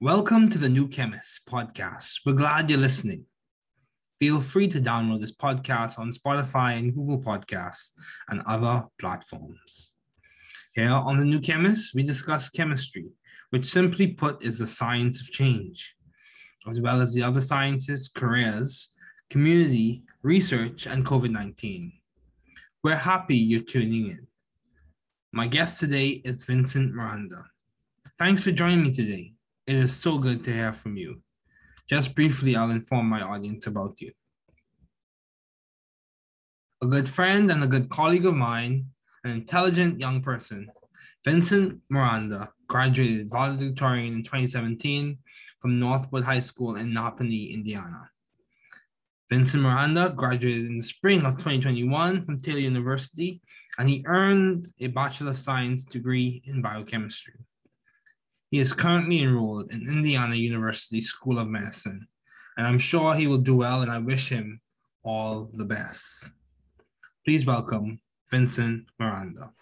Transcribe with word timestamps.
Welcome 0.00 0.48
to 0.50 0.58
the 0.58 0.68
New 0.68 0.86
Chemist 0.86 1.44
podcast. 1.48 2.20
We're 2.24 2.34
glad 2.34 2.70
you're 2.70 2.78
listening. 2.78 3.24
Feel 4.20 4.40
free 4.40 4.68
to 4.68 4.80
download 4.80 5.20
this 5.20 5.34
podcast 5.34 5.98
on 5.98 6.12
Spotify 6.12 6.78
and 6.78 6.94
Google 6.94 7.20
Podcasts 7.20 7.90
and 8.28 8.40
other 8.46 8.84
platforms. 9.00 9.90
Here 10.72 10.92
on 10.92 11.16
the 11.16 11.24
New 11.24 11.40
Chemist, 11.40 11.96
we 11.96 12.04
discuss 12.04 12.48
chemistry, 12.48 13.06
which 13.50 13.64
simply 13.64 14.06
put 14.06 14.40
is 14.40 14.56
the 14.56 14.68
science 14.68 15.20
of 15.20 15.32
change, 15.32 15.96
as 16.68 16.80
well 16.80 17.00
as 17.00 17.12
the 17.12 17.24
other 17.24 17.40
sciences, 17.40 18.06
careers, 18.06 18.94
community, 19.30 20.04
research, 20.22 20.86
and 20.86 21.04
COVID 21.04 21.32
19. 21.32 21.92
We're 22.84 22.94
happy 22.94 23.36
you're 23.36 23.62
tuning 23.62 24.10
in. 24.10 24.28
My 25.32 25.48
guest 25.48 25.80
today 25.80 26.22
is 26.24 26.44
Vincent 26.44 26.94
Miranda. 26.94 27.46
Thanks 28.16 28.44
for 28.44 28.52
joining 28.52 28.84
me 28.84 28.92
today. 28.92 29.34
It 29.68 29.76
is 29.76 29.94
so 29.94 30.16
good 30.16 30.44
to 30.44 30.50
hear 30.50 30.72
from 30.72 30.96
you. 30.96 31.20
Just 31.90 32.14
briefly, 32.14 32.56
I'll 32.56 32.70
inform 32.70 33.06
my 33.06 33.20
audience 33.20 33.66
about 33.66 34.00
you. 34.00 34.12
A 36.82 36.86
good 36.86 37.06
friend 37.06 37.50
and 37.50 37.62
a 37.62 37.66
good 37.66 37.90
colleague 37.90 38.24
of 38.24 38.32
mine, 38.32 38.86
an 39.24 39.30
intelligent 39.30 40.00
young 40.00 40.22
person, 40.22 40.70
Vincent 41.22 41.82
Miranda 41.90 42.50
graduated 42.66 43.28
valedictorian 43.30 44.14
in 44.14 44.22
2017 44.22 45.18
from 45.60 45.78
Northwood 45.78 46.24
High 46.24 46.40
School 46.40 46.76
in 46.76 46.94
Nappanee, 46.94 47.52
Indiana. 47.52 48.08
Vincent 49.28 49.62
Miranda 49.62 50.14
graduated 50.16 50.64
in 50.64 50.78
the 50.78 50.82
spring 50.82 51.24
of 51.24 51.34
2021 51.34 52.22
from 52.22 52.40
Taylor 52.40 52.60
University, 52.60 53.42
and 53.78 53.86
he 53.86 54.02
earned 54.06 54.68
a 54.80 54.86
Bachelor 54.86 55.32
of 55.32 55.36
Science 55.36 55.84
degree 55.84 56.40
in 56.46 56.62
biochemistry. 56.62 57.34
He 58.50 58.58
is 58.58 58.72
currently 58.72 59.22
enrolled 59.22 59.70
in 59.72 59.82
Indiana 59.82 60.34
University 60.34 61.02
School 61.02 61.38
of 61.38 61.48
Medicine, 61.48 62.08
and 62.56 62.66
I'm 62.66 62.78
sure 62.78 63.14
he 63.14 63.26
will 63.26 63.38
do 63.38 63.56
well, 63.56 63.82
and 63.82 63.90
I 63.90 63.98
wish 63.98 64.30
him 64.30 64.62
all 65.02 65.50
the 65.52 65.66
best. 65.66 66.30
Please 67.26 67.44
welcome 67.44 68.00
Vincent 68.30 68.86
Miranda. 68.98 69.52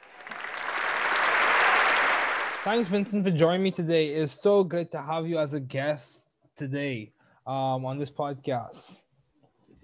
Thanks, 2.62 2.89
Vincent, 2.89 3.25
for 3.25 3.33
joining 3.33 3.64
me 3.64 3.73
today. 3.73 4.09
It's 4.09 4.41
so 4.41 4.62
good 4.62 4.92
to 4.92 5.03
have 5.03 5.27
you 5.27 5.39
as 5.39 5.53
a 5.53 5.61
guest 5.61 6.23
today 6.57 7.12
um, 7.45 7.84
on 7.84 7.98
this 7.98 8.11
podcast. 8.11 9.01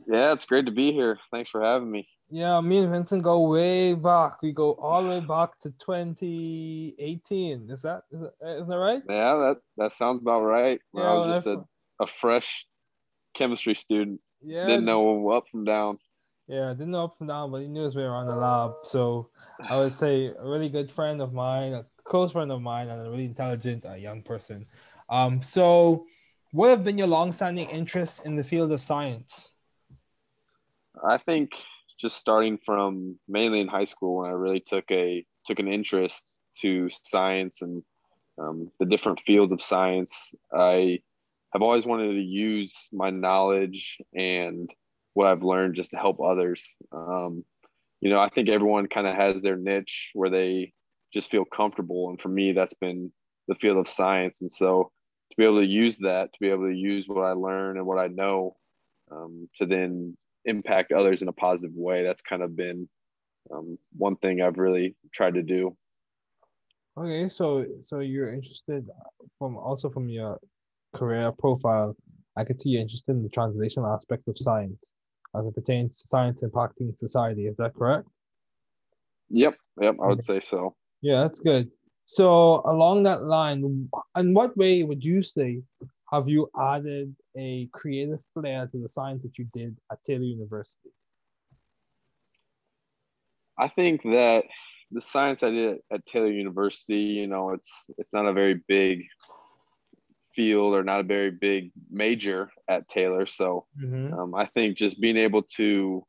Yeah, 0.06 0.32
it's 0.32 0.46
great 0.46 0.66
to 0.66 0.72
be 0.72 0.92
here. 0.92 1.18
Thanks 1.32 1.50
for 1.50 1.60
having 1.60 1.90
me. 1.90 2.08
Yeah, 2.34 2.62
me 2.62 2.78
and 2.78 2.90
Vincent 2.90 3.22
go 3.22 3.42
way 3.42 3.92
back. 3.92 4.40
We 4.40 4.52
go 4.52 4.72
all 4.72 5.02
the 5.02 5.08
way 5.10 5.20
back 5.20 5.60
to 5.60 5.70
2018. 5.72 7.68
Is 7.70 7.82
that 7.82 8.04
is 8.10 8.20
that, 8.20 8.32
isn't 8.42 8.68
that 8.70 8.78
right? 8.78 9.02
Yeah, 9.06 9.36
that 9.36 9.56
that 9.76 9.92
sounds 9.92 10.22
about 10.22 10.40
right. 10.40 10.80
Yeah, 10.94 11.02
I 11.02 11.12
was 11.12 11.36
just 11.36 11.46
a, 11.46 11.62
a 12.00 12.06
fresh 12.06 12.66
chemistry 13.34 13.74
student. 13.74 14.22
Yeah. 14.40 14.66
Didn't 14.66 14.86
know 14.86 15.28
up 15.28 15.44
from 15.50 15.66
down. 15.66 15.98
Yeah, 16.48 16.70
didn't 16.70 16.92
know 16.92 17.04
up 17.04 17.18
from 17.18 17.26
down, 17.26 17.50
but 17.50 17.60
he 17.60 17.68
knew 17.68 17.84
his 17.84 17.96
way 17.96 18.04
around 18.04 18.28
the 18.28 18.36
lab. 18.36 18.76
So 18.84 19.28
I 19.68 19.76
would 19.76 19.94
say 19.94 20.28
a 20.28 20.48
really 20.48 20.70
good 20.70 20.90
friend 20.90 21.20
of 21.20 21.34
mine, 21.34 21.74
a 21.74 21.84
close 22.04 22.32
friend 22.32 22.50
of 22.50 22.62
mine, 22.62 22.88
and 22.88 23.06
a 23.06 23.10
really 23.10 23.26
intelligent 23.26 23.84
uh, 23.84 23.92
young 23.92 24.22
person. 24.22 24.64
Um, 25.10 25.42
so 25.42 26.06
what 26.52 26.70
have 26.70 26.82
been 26.82 26.96
your 26.96 27.08
long-standing 27.08 27.68
interests 27.68 28.22
in 28.24 28.36
the 28.36 28.44
field 28.44 28.72
of 28.72 28.80
science? 28.80 29.50
I 31.06 31.18
think 31.18 31.52
just 32.02 32.16
starting 32.16 32.58
from 32.58 33.18
mainly 33.28 33.60
in 33.60 33.68
high 33.68 33.84
school 33.84 34.18
when 34.18 34.30
I 34.30 34.34
really 34.34 34.60
took 34.60 34.84
a 34.90 35.24
took 35.46 35.60
an 35.60 35.68
interest 35.68 36.38
to 36.58 36.88
science 36.90 37.62
and 37.62 37.82
um, 38.38 38.70
the 38.80 38.86
different 38.86 39.20
fields 39.20 39.52
of 39.52 39.62
science. 39.62 40.32
I 40.52 40.98
have 41.52 41.62
always 41.62 41.86
wanted 41.86 42.14
to 42.14 42.20
use 42.20 42.88
my 42.92 43.10
knowledge 43.10 43.98
and 44.14 44.68
what 45.14 45.28
I've 45.28 45.44
learned 45.44 45.74
just 45.74 45.90
to 45.90 45.96
help 45.96 46.20
others. 46.20 46.74
Um, 46.92 47.44
you 48.00 48.10
know, 48.10 48.18
I 48.18 48.28
think 48.28 48.48
everyone 48.48 48.88
kind 48.88 49.06
of 49.06 49.14
has 49.14 49.42
their 49.42 49.56
niche 49.56 50.10
where 50.14 50.30
they 50.30 50.72
just 51.12 51.30
feel 51.30 51.44
comfortable, 51.44 52.10
and 52.10 52.20
for 52.20 52.28
me, 52.28 52.52
that's 52.52 52.74
been 52.74 53.12
the 53.48 53.54
field 53.54 53.76
of 53.76 53.86
science. 53.86 54.40
And 54.40 54.50
so, 54.50 54.90
to 55.30 55.36
be 55.36 55.44
able 55.44 55.60
to 55.60 55.66
use 55.66 55.98
that, 55.98 56.32
to 56.32 56.38
be 56.40 56.48
able 56.48 56.68
to 56.68 56.74
use 56.74 57.06
what 57.06 57.24
I 57.24 57.32
learn 57.32 57.76
and 57.76 57.86
what 57.86 57.98
I 57.98 58.08
know, 58.08 58.56
um, 59.10 59.48
to 59.56 59.66
then 59.66 60.16
impact 60.44 60.92
others 60.92 61.22
in 61.22 61.28
a 61.28 61.32
positive 61.32 61.74
way. 61.74 62.02
That's 62.02 62.22
kind 62.22 62.42
of 62.42 62.56
been 62.56 62.88
um, 63.52 63.78
one 63.96 64.16
thing 64.16 64.40
I've 64.40 64.58
really 64.58 64.96
tried 65.12 65.34
to 65.34 65.42
do. 65.42 65.76
Okay, 66.98 67.28
so 67.28 67.64
so 67.84 68.00
you're 68.00 68.32
interested 68.32 68.86
from 69.38 69.56
also 69.56 69.88
from 69.88 70.08
your 70.08 70.38
career 70.94 71.32
profile. 71.32 71.96
I 72.36 72.44
could 72.44 72.60
see 72.60 72.70
you're 72.70 72.82
interested 72.82 73.12
in 73.12 73.22
the 73.22 73.28
translational 73.30 73.94
aspects 73.94 74.28
of 74.28 74.36
science 74.38 74.92
as 75.34 75.46
it 75.46 75.54
pertains 75.54 76.00
to 76.02 76.08
science 76.08 76.42
impacting 76.42 76.98
society. 76.98 77.46
Is 77.46 77.56
that 77.56 77.74
correct? 77.74 78.06
Yep, 79.30 79.56
yep, 79.80 79.96
I 80.02 80.08
would 80.08 80.22
say 80.22 80.40
so. 80.40 80.74
Yeah, 81.00 81.22
that's 81.22 81.40
good. 81.40 81.70
So 82.04 82.62
along 82.66 83.04
that 83.04 83.22
line, 83.24 83.88
in 84.16 84.34
what 84.34 84.56
way 84.56 84.82
would 84.82 85.02
you 85.02 85.22
say 85.22 85.62
have 86.12 86.28
you 86.28 86.50
added 86.60 87.14
a 87.36 87.68
creative 87.72 88.20
flair 88.34 88.66
to 88.66 88.78
the 88.78 88.88
science 88.88 89.22
that 89.22 89.38
you 89.38 89.46
did 89.54 89.76
at 89.90 89.98
Taylor 90.06 90.24
University? 90.24 90.90
I 93.58 93.68
think 93.68 94.02
that 94.02 94.44
the 94.90 95.00
science 95.00 95.42
I 95.42 95.50
did 95.50 95.78
at 95.92 96.04
Taylor 96.06 96.30
University, 96.30 96.94
you 96.94 97.26
know, 97.26 97.50
it's 97.50 97.86
it's 97.98 98.12
not 98.12 98.26
a 98.26 98.32
very 98.32 98.60
big 98.68 99.04
field 100.34 100.74
or 100.74 100.82
not 100.82 101.00
a 101.00 101.04
very 101.04 101.30
big 101.30 101.70
major 101.90 102.50
at 102.68 102.88
Taylor. 102.88 103.26
So 103.26 103.66
mm-hmm. 103.80 104.12
um, 104.14 104.34
I 104.34 104.46
think 104.46 104.76
just 104.76 105.00
being 105.00 105.16
able 105.16 105.42
to 105.56 106.04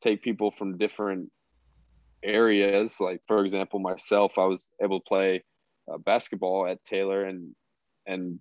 take 0.00 0.22
people 0.22 0.50
from 0.50 0.78
different 0.78 1.30
areas, 2.22 3.00
like 3.00 3.20
for 3.26 3.44
example, 3.44 3.80
myself, 3.80 4.38
I 4.38 4.46
was 4.46 4.72
able 4.82 5.00
to 5.00 5.08
play 5.08 5.44
uh, 5.92 5.98
basketball 5.98 6.66
at 6.66 6.82
Taylor 6.84 7.24
and 7.24 7.54
and 8.06 8.38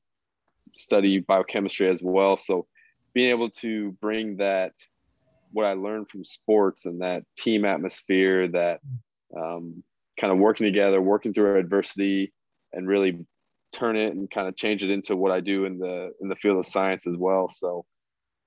study 0.73 1.19
biochemistry 1.19 1.89
as 1.89 2.01
well. 2.01 2.38
So 2.38 2.67
being 3.13 3.29
able 3.29 3.50
to 3.50 3.91
bring 4.01 4.38
that, 4.38 4.73
what 5.51 5.66
I 5.66 5.73
learned 5.73 6.09
from 6.09 6.23
sports 6.23 6.85
and 6.85 7.01
that 7.01 7.23
team 7.38 7.66
atmosphere, 7.66 8.47
that 8.50 8.79
um, 9.38 9.84
kind 10.19 10.31
of 10.34 10.39
working 10.39 10.66
together, 10.66 11.01
working 11.01 11.34
through 11.34 11.59
adversity, 11.59 12.34
and 12.72 12.88
really 12.88 13.25
turn 13.72 13.97
it 13.97 14.13
and 14.13 14.29
kind 14.29 14.47
of 14.47 14.56
change 14.56 14.84
it 14.84 14.89
into 14.89 15.16
what 15.16 15.31
I 15.31 15.39
do 15.39 15.66
in 15.66 15.79
the 15.79 16.11
in 16.22 16.29
the 16.29 16.35
field 16.35 16.57
of 16.57 16.66
science 16.66 17.07
as 17.07 17.16
well. 17.17 17.50
So, 17.50 17.85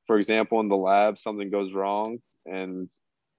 for 0.06 0.18
example, 0.18 0.60
in 0.60 0.68
the 0.68 0.76
lab, 0.76 1.18
something 1.18 1.50
goes 1.50 1.74
wrong, 1.74 2.18
and 2.44 2.88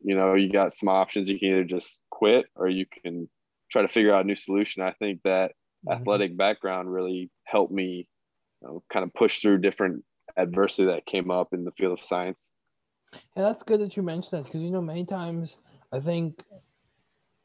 you 0.02 0.16
know 0.16 0.36
you 0.36 0.50
got 0.50 0.74
some 0.74 0.90
options. 0.90 1.30
You 1.30 1.40
can 1.40 1.50
either 1.50 1.64
just 1.64 2.02
quit 2.10 2.46
or 2.56 2.68
you 2.68 2.86
can 3.04 3.30
try 3.72 3.82
to 3.82 3.88
figure 3.88 4.14
out 4.14 4.24
a 4.24 4.28
new 4.28 4.36
solution. 4.36 4.82
I 4.82 4.92
think 4.94 5.22
that 5.24 5.52
mm-hmm. 5.86 6.00
athletic 6.00 6.38
background 6.38 6.92
really 6.92 7.30
helped 7.46 7.74
me 7.74 8.08
kind 8.92 9.04
of 9.04 9.14
push 9.14 9.42
through 9.42 9.60
different 9.60 10.04
adversity 10.38 10.86
that 10.86 11.06
came 11.06 11.32
up 11.32 11.54
in 11.54 11.64
the 11.64 11.72
field 11.72 11.94
of 11.94 12.04
science. 12.04 12.52
Yeah, 13.14 13.44
that's 13.44 13.64
good 13.64 13.82
that 13.82 13.96
you 13.96 14.04
mentioned 14.04 14.40
that 14.40 14.46
because 14.46 14.62
you 14.62 14.72
know 14.72 14.82
many 14.82 15.06
times 15.06 15.58
I 15.92 16.00
think 16.00 16.44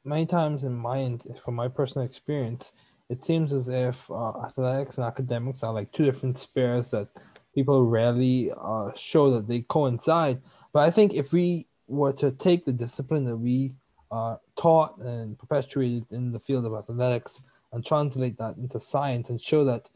many 0.04 0.26
times 0.26 0.64
in 0.64 0.74
my 0.74 1.18
from 1.44 1.54
my 1.54 1.68
personal 1.68 2.06
experience, 2.06 2.72
it 3.08 3.24
seems 3.24 3.52
as 3.52 3.68
if 3.68 4.10
uh, 4.10 4.32
athletics 4.44 4.98
and 4.98 5.06
academics 5.06 5.62
are 5.62 5.72
like 5.72 5.92
two 5.92 6.04
different 6.04 6.38
spheres 6.38 6.90
that 6.90 7.08
people 7.54 7.84
rarely 7.84 8.50
uh, 8.60 8.90
show 8.96 9.30
that 9.30 9.46
they 9.46 9.60
coincide. 9.62 10.40
But 10.72 10.80
I 10.80 10.90
think 10.90 11.14
if 11.14 11.32
we 11.32 11.66
were 11.86 12.12
to 12.14 12.30
take 12.32 12.64
the 12.64 12.72
discipline 12.72 13.24
that 13.24 13.36
we 13.36 13.72
uh, 14.10 14.36
taught 14.56 14.98
and 14.98 15.38
perpetuated 15.38 16.06
in 16.10 16.32
the 16.32 16.40
field 16.40 16.66
of 16.66 16.74
athletics 16.74 17.40
and 17.72 17.84
translate 17.84 18.38
that 18.38 18.56
into 18.56 18.80
science 18.80 19.30
and 19.30 19.40
show 19.40 19.64
that 19.64 19.88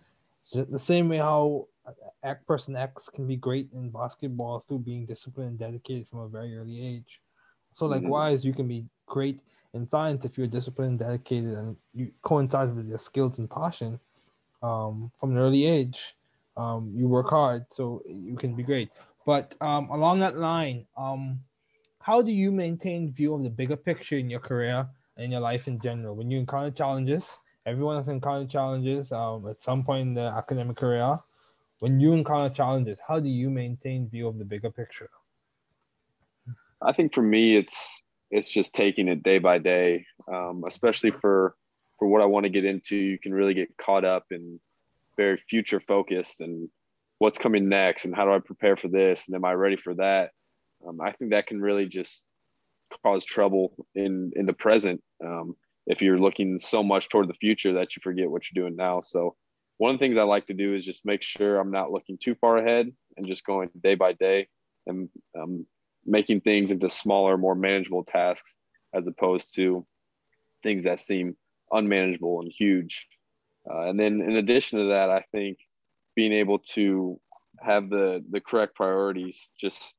the 0.52 0.78
same 0.78 1.08
way 1.08 1.18
how 1.18 1.66
person 2.46 2.76
X 2.76 3.08
can 3.08 3.26
be 3.26 3.36
great 3.36 3.68
in 3.72 3.90
basketball 3.90 4.60
through 4.60 4.80
being 4.80 5.06
disciplined 5.06 5.50
and 5.50 5.58
dedicated 5.58 6.08
from 6.08 6.20
a 6.20 6.28
very 6.28 6.56
early 6.56 6.84
age. 6.84 7.20
So 7.72 7.86
mm-hmm. 7.86 7.94
likewise, 7.94 8.44
you 8.44 8.52
can 8.52 8.68
be 8.68 8.84
great 9.06 9.40
in 9.74 9.88
science 9.88 10.24
if 10.24 10.38
you're 10.38 10.46
disciplined, 10.46 11.00
dedicated, 11.00 11.52
and 11.52 11.76
you 11.94 12.10
coincide 12.22 12.74
with 12.74 12.88
your 12.88 12.98
skills 12.98 13.38
and 13.38 13.50
passion 13.50 14.00
um, 14.62 15.12
from 15.20 15.32
an 15.32 15.38
early 15.38 15.66
age. 15.66 16.14
Um, 16.56 16.92
you 16.94 17.06
work 17.06 17.28
hard, 17.28 17.66
so 17.70 18.02
you 18.06 18.36
can 18.36 18.54
be 18.54 18.62
great. 18.62 18.90
But 19.26 19.54
um, 19.60 19.90
along 19.90 20.20
that 20.20 20.38
line, 20.38 20.86
um, 20.96 21.40
how 22.00 22.22
do 22.22 22.32
you 22.32 22.50
maintain 22.50 23.12
view 23.12 23.34
of 23.34 23.42
the 23.42 23.50
bigger 23.50 23.76
picture 23.76 24.16
in 24.16 24.30
your 24.30 24.40
career 24.40 24.86
and 25.16 25.24
in 25.24 25.32
your 25.32 25.40
life 25.40 25.68
in 25.68 25.78
general 25.80 26.14
when 26.14 26.30
you 26.30 26.38
encounter 26.38 26.70
challenges? 26.70 27.38
Everyone 27.66 27.96
has 27.96 28.08
encountered 28.08 28.48
challenges 28.48 29.12
um, 29.12 29.46
at 29.48 29.62
some 29.62 29.84
point 29.84 30.08
in 30.08 30.14
their 30.14 30.30
academic 30.30 30.76
career. 30.76 31.18
When 31.80 32.00
you 32.00 32.14
encounter 32.14 32.54
challenges, 32.54 32.98
how 33.06 33.20
do 33.20 33.28
you 33.28 33.50
maintain 33.50 34.08
view 34.08 34.28
of 34.28 34.38
the 34.38 34.44
bigger 34.44 34.70
picture? 34.70 35.10
I 36.80 36.92
think 36.92 37.12
for 37.12 37.22
me, 37.22 37.56
it's 37.56 38.02
it's 38.30 38.50
just 38.50 38.74
taking 38.74 39.08
it 39.08 39.22
day 39.22 39.38
by 39.38 39.58
day, 39.58 40.06
um, 40.32 40.64
especially 40.66 41.10
for 41.10 41.54
for 41.98 42.08
what 42.08 42.22
I 42.22 42.26
want 42.26 42.44
to 42.44 42.50
get 42.50 42.64
into. 42.64 42.96
You 42.96 43.18
can 43.18 43.34
really 43.34 43.54
get 43.54 43.76
caught 43.76 44.04
up 44.04 44.26
in 44.30 44.58
very 45.16 45.36
future 45.36 45.80
focused 45.80 46.40
and 46.40 46.68
what's 47.18 47.38
coming 47.38 47.68
next 47.68 48.04
and 48.04 48.14
how 48.14 48.26
do 48.26 48.32
I 48.32 48.38
prepare 48.38 48.76
for 48.76 48.88
this 48.88 49.26
and 49.26 49.34
am 49.34 49.44
I 49.44 49.52
ready 49.52 49.76
for 49.76 49.94
that? 49.94 50.30
Um, 50.86 51.00
I 51.00 51.12
think 51.12 51.30
that 51.30 51.46
can 51.46 51.60
really 51.60 51.86
just 51.86 52.26
cause 53.02 53.24
trouble 53.24 53.86
in 53.94 54.32
in 54.36 54.46
the 54.46 54.52
present 54.52 55.02
um, 55.24 55.56
if 55.86 56.02
you're 56.02 56.18
looking 56.18 56.58
so 56.58 56.82
much 56.82 57.08
toward 57.08 57.28
the 57.28 57.34
future 57.34 57.72
that 57.74 57.94
you 57.94 58.00
forget 58.02 58.30
what 58.30 58.44
you're 58.50 58.62
doing 58.62 58.76
now. 58.76 59.00
So 59.00 59.36
one 59.78 59.94
of 59.94 59.98
the 59.98 60.04
things 60.04 60.16
I 60.16 60.22
like 60.22 60.46
to 60.46 60.54
do 60.54 60.74
is 60.74 60.84
just 60.84 61.04
make 61.04 61.22
sure 61.22 61.58
I'm 61.58 61.70
not 61.70 61.92
looking 61.92 62.18
too 62.18 62.34
far 62.34 62.56
ahead 62.58 62.92
and 63.16 63.26
just 63.26 63.44
going 63.44 63.70
day 63.82 63.94
by 63.94 64.12
day 64.14 64.48
and 64.86 65.08
um, 65.38 65.66
making 66.04 66.40
things 66.40 66.70
into 66.70 66.88
smaller, 66.88 67.36
more 67.36 67.54
manageable 67.54 68.04
tasks 68.04 68.56
as 68.94 69.06
opposed 69.06 69.54
to 69.56 69.86
things 70.62 70.84
that 70.84 71.00
seem 71.00 71.36
unmanageable 71.72 72.40
and 72.40 72.50
huge. 72.50 73.06
Uh, 73.68 73.82
and 73.82 73.98
then 73.98 74.20
in 74.20 74.36
addition 74.36 74.78
to 74.78 74.86
that, 74.86 75.10
I 75.10 75.24
think 75.32 75.58
being 76.14 76.32
able 76.32 76.60
to 76.60 77.20
have 77.60 77.90
the 77.90 78.24
the 78.30 78.40
correct 78.40 78.74
priorities, 78.74 79.50
just 79.58 79.94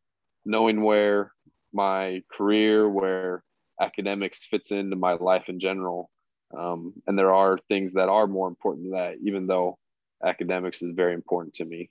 knowing 0.45 0.81
where 0.81 1.33
my 1.73 2.23
career, 2.31 2.87
where 2.89 3.43
academics 3.79 4.45
fits 4.45 4.71
into 4.71 4.95
my 4.95 5.13
life 5.13 5.49
in 5.49 5.59
general. 5.59 6.09
Um, 6.57 6.93
and 7.05 7.17
there 7.17 7.33
are 7.33 7.57
things 7.57 7.93
that 7.93 8.09
are 8.09 8.27
more 8.27 8.47
important 8.47 8.85
than 8.85 8.93
that, 8.93 9.15
even 9.23 9.47
though 9.47 9.77
academics 10.23 10.81
is 10.81 10.93
very 10.95 11.13
important 11.13 11.55
to 11.55 11.65
me. 11.65 11.89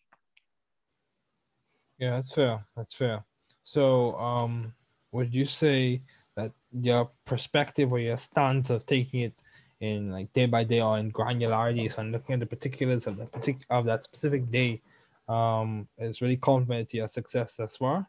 Yeah, 1.98 2.10
that's 2.10 2.32
fair. 2.32 2.64
That's 2.76 2.94
fair. 2.94 3.24
So, 3.62 4.14
um, 4.16 4.74
would 5.12 5.34
you 5.34 5.44
say 5.44 6.02
that 6.36 6.52
your 6.72 7.10
perspective 7.24 7.92
or 7.92 7.98
your 7.98 8.16
stance 8.16 8.70
of 8.70 8.84
taking 8.86 9.20
it 9.20 9.34
in 9.80 10.10
like 10.10 10.32
day 10.32 10.46
by 10.46 10.64
day 10.64 10.80
or 10.80 10.98
in 10.98 11.12
granularity, 11.12 11.92
so 11.92 12.02
looking 12.02 12.34
at 12.34 12.40
the 12.40 12.46
particulars 12.46 13.06
of 13.06 13.16
the 13.16 13.26
particular 13.26 13.78
of 13.78 13.84
that 13.86 14.04
specific 14.04 14.50
day, 14.50 14.82
um, 15.28 15.88
is 15.98 16.22
really 16.22 16.36
complemented 16.36 16.88
to 16.90 16.96
your 16.98 17.08
success 17.08 17.54
thus 17.56 17.76
far? 17.76 18.08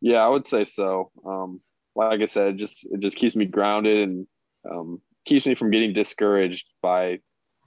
Yeah, 0.00 0.18
I 0.18 0.28
would 0.28 0.46
say 0.46 0.64
so. 0.64 1.10
Um, 1.26 1.60
like 2.06 2.20
I 2.20 2.26
said, 2.26 2.48
it 2.48 2.56
just 2.56 2.86
it 2.90 3.00
just 3.00 3.16
keeps 3.16 3.34
me 3.34 3.44
grounded 3.44 4.08
and 4.08 4.26
um, 4.70 5.00
keeps 5.24 5.46
me 5.46 5.54
from 5.54 5.70
getting 5.70 5.92
discouraged 5.92 6.66
by 6.80 7.18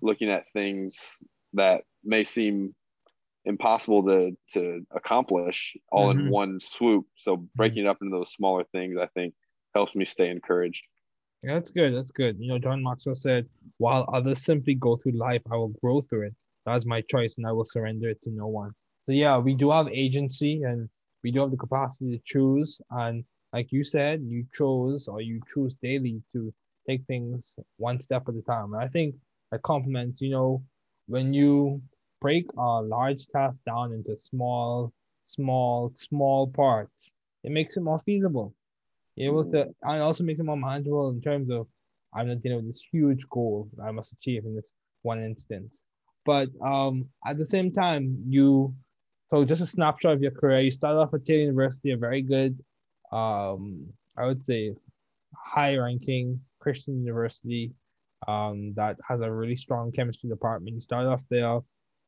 looking 0.02 0.30
at 0.30 0.48
things 0.50 1.18
that 1.54 1.84
may 2.04 2.24
seem 2.24 2.74
impossible 3.46 4.04
to 4.04 4.32
to 4.54 4.82
accomplish 4.96 5.76
all 5.92 6.10
mm-hmm. 6.10 6.28
in 6.28 6.30
one 6.30 6.60
swoop. 6.60 7.06
So 7.16 7.36
mm-hmm. 7.36 7.46
breaking 7.56 7.86
it 7.86 7.88
up 7.88 7.98
into 8.02 8.16
those 8.16 8.32
smaller 8.32 8.64
things, 8.72 8.98
I 9.00 9.08
think, 9.08 9.34
helps 9.76 9.96
me 9.96 10.06
stay 10.06 10.30
encouraged. 10.30 10.88
Yeah, 11.44 11.56
that's 11.56 11.72
good. 11.72 11.96
That's 11.96 12.12
good. 12.12 12.38
You 12.40 12.50
know, 12.50 12.60
John 12.60 12.84
Maxwell 12.84 13.16
said, 13.16 13.48
"While 13.78 14.10
others 14.14 14.46
simply 14.46 14.76
go 14.76 14.96
through 14.96 15.14
life, 15.14 15.42
I 15.52 15.56
will 15.56 15.74
grow 15.82 16.02
through 16.02 16.28
it. 16.28 16.36
That's 16.66 16.86
my 16.86 17.02
choice, 17.02 17.36
and 17.38 17.46
I 17.46 17.52
will 17.52 17.66
surrender 17.66 18.10
it 18.10 18.22
to 18.24 18.30
no 18.30 18.48
one." 18.48 18.72
So 19.08 19.12
yeah, 19.12 19.38
we 19.38 19.56
do 19.56 19.72
have 19.72 19.88
agency, 19.90 20.62
and 20.64 20.88
we 21.24 21.32
do 21.32 21.42
have 21.42 21.52
the 21.52 21.58
capacity 21.58 22.18
to 22.18 22.24
choose. 22.24 22.80
And 22.92 23.26
like 23.54 23.72
you 23.72 23.84
said, 23.84 24.22
you 24.24 24.46
chose 24.54 25.08
or 25.08 25.22
you 25.22 25.42
choose 25.54 25.76
daily 25.82 26.22
to 26.34 26.54
take 26.88 27.04
things 27.06 27.56
one 27.78 28.00
step 28.00 28.24
at 28.28 28.36
a 28.36 28.42
time. 28.42 28.74
And 28.74 28.84
I 28.84 28.88
think 28.88 29.16
that 29.52 29.62
complements. 29.62 30.22
You 30.22 30.32
know, 30.32 30.64
when 31.08 31.34
you 31.34 31.82
break 32.22 32.46
a 32.58 32.82
large 32.82 33.28
task 33.28 33.58
down 33.66 33.94
into 33.94 34.16
small, 34.20 34.94
small, 35.26 35.92
small 35.96 36.48
parts, 36.48 37.12
it 37.44 37.52
makes 37.52 37.78
it 37.78 37.82
more 37.82 38.00
feasible. 38.00 38.54
You're 39.16 39.32
able 39.32 39.52
to, 39.52 39.68
and 39.84 40.02
also 40.02 40.24
makes 40.24 40.40
it 40.40 40.46
more 40.46 40.58
manageable 40.58 41.10
in 41.10 41.22
terms 41.22 41.50
of 41.50 41.68
I'm 42.14 42.28
not 42.28 42.42
dealing 42.42 42.58
with 42.58 42.68
this 42.68 42.84
huge 42.92 43.28
goal 43.30 43.70
I 43.84 43.92
must 43.92 44.14
achieve 44.14 44.46
in 44.46 44.56
this 44.56 44.74
one 45.02 45.24
instance. 45.24 45.82
But 46.26 46.50
um, 46.64 47.10
at 47.26 47.38
the 47.38 47.46
same 47.46 47.72
time, 47.72 48.24
you 48.28 48.74
so 49.30 49.46
just 49.46 49.62
a 49.62 49.66
snapshot 49.66 50.14
of 50.14 50.22
your 50.22 50.32
career. 50.32 50.60
You 50.60 50.72
started 50.72 51.00
off 51.00 51.14
at 51.14 51.26
Taylor 51.26 51.44
University, 51.44 51.92
a 51.92 51.98
very 51.98 52.22
good, 52.22 52.60
um, 53.12 53.88
I 54.18 54.26
would 54.26 54.44
say, 54.46 54.74
high-ranking 55.36 56.40
Christian 56.60 57.00
university 57.06 57.72
um, 58.28 58.74
that 58.76 58.98
has 59.08 59.22
a 59.22 59.32
really 59.32 59.56
strong 59.56 59.92
chemistry 59.92 60.30
department. 60.30 60.76
You 60.76 60.82
started 60.82 61.10
off 61.10 61.22
there 61.30 61.62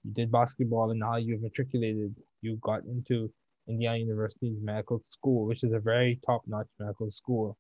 you 0.04 0.12
did 0.12 0.32
basketball 0.32 0.92
and 0.92 1.00
now 1.00 1.16
you've 1.16 1.42
matriculated, 1.42 2.16
you 2.42 2.58
got 2.62 2.84
into 2.86 3.32
Indiana 3.68 4.00
University's 4.00 4.58
medical 4.62 5.00
school, 5.04 5.46
which 5.46 5.64
is 5.64 5.74
a 5.74 5.80
very 5.80 6.20
top-notch 6.26 6.68
medical 6.80 7.10
school. 7.10 7.58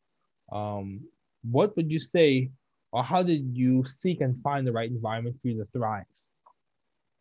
Um, 0.51 1.01
what 1.50 1.75
would 1.75 1.90
you 1.90 2.00
say, 2.00 2.51
or 2.92 3.04
how 3.04 3.24
did 3.24 3.56
you 3.56 3.86
seek 3.86 4.22
and 4.22 4.42
find 4.44 4.68
the 4.68 4.72
right 4.72 4.90
environment 4.90 5.38
for 5.42 5.48
you 5.48 5.57
to 5.57 5.66
thrive? 5.72 6.06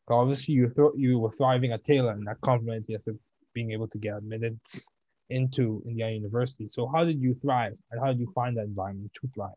Obviously, 0.08 0.54
you 0.54 0.68
th- 0.68 0.96
you 0.96 1.18
were 1.18 1.30
thriving 1.30 1.72
at 1.72 1.84
Taylor, 1.84 2.10
and 2.12 2.26
that 2.26 2.40
complemented 2.42 3.00
you 3.06 3.18
being 3.54 3.70
able 3.70 3.86
to 3.88 3.98
get 3.98 4.16
admitted 4.16 4.58
into 5.32 5.82
Indiana 5.86 6.14
University. 6.14 6.68
So, 6.70 6.90
how 6.92 7.04
did 7.04 7.20
you 7.20 7.34
thrive, 7.34 7.74
and 7.90 8.00
how 8.00 8.08
did 8.08 8.18
you 8.18 8.30
find 8.34 8.56
that 8.56 8.64
environment 8.64 9.10
to 9.20 9.28
thrive? 9.34 9.54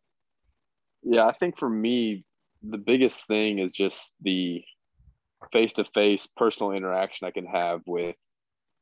Yeah, 1.04 1.26
I 1.26 1.34
think 1.34 1.58
for 1.58 1.70
me, 1.70 2.26
the 2.64 2.78
biggest 2.78 3.28
thing 3.28 3.60
is 3.60 3.72
just 3.72 4.14
the 4.22 4.64
face 5.52 5.74
to 5.74 5.86
face 5.86 6.28
personal 6.36 6.72
interaction 6.72 7.28
I 7.28 7.32
can 7.32 7.46
have 7.46 7.82
with 7.86 8.18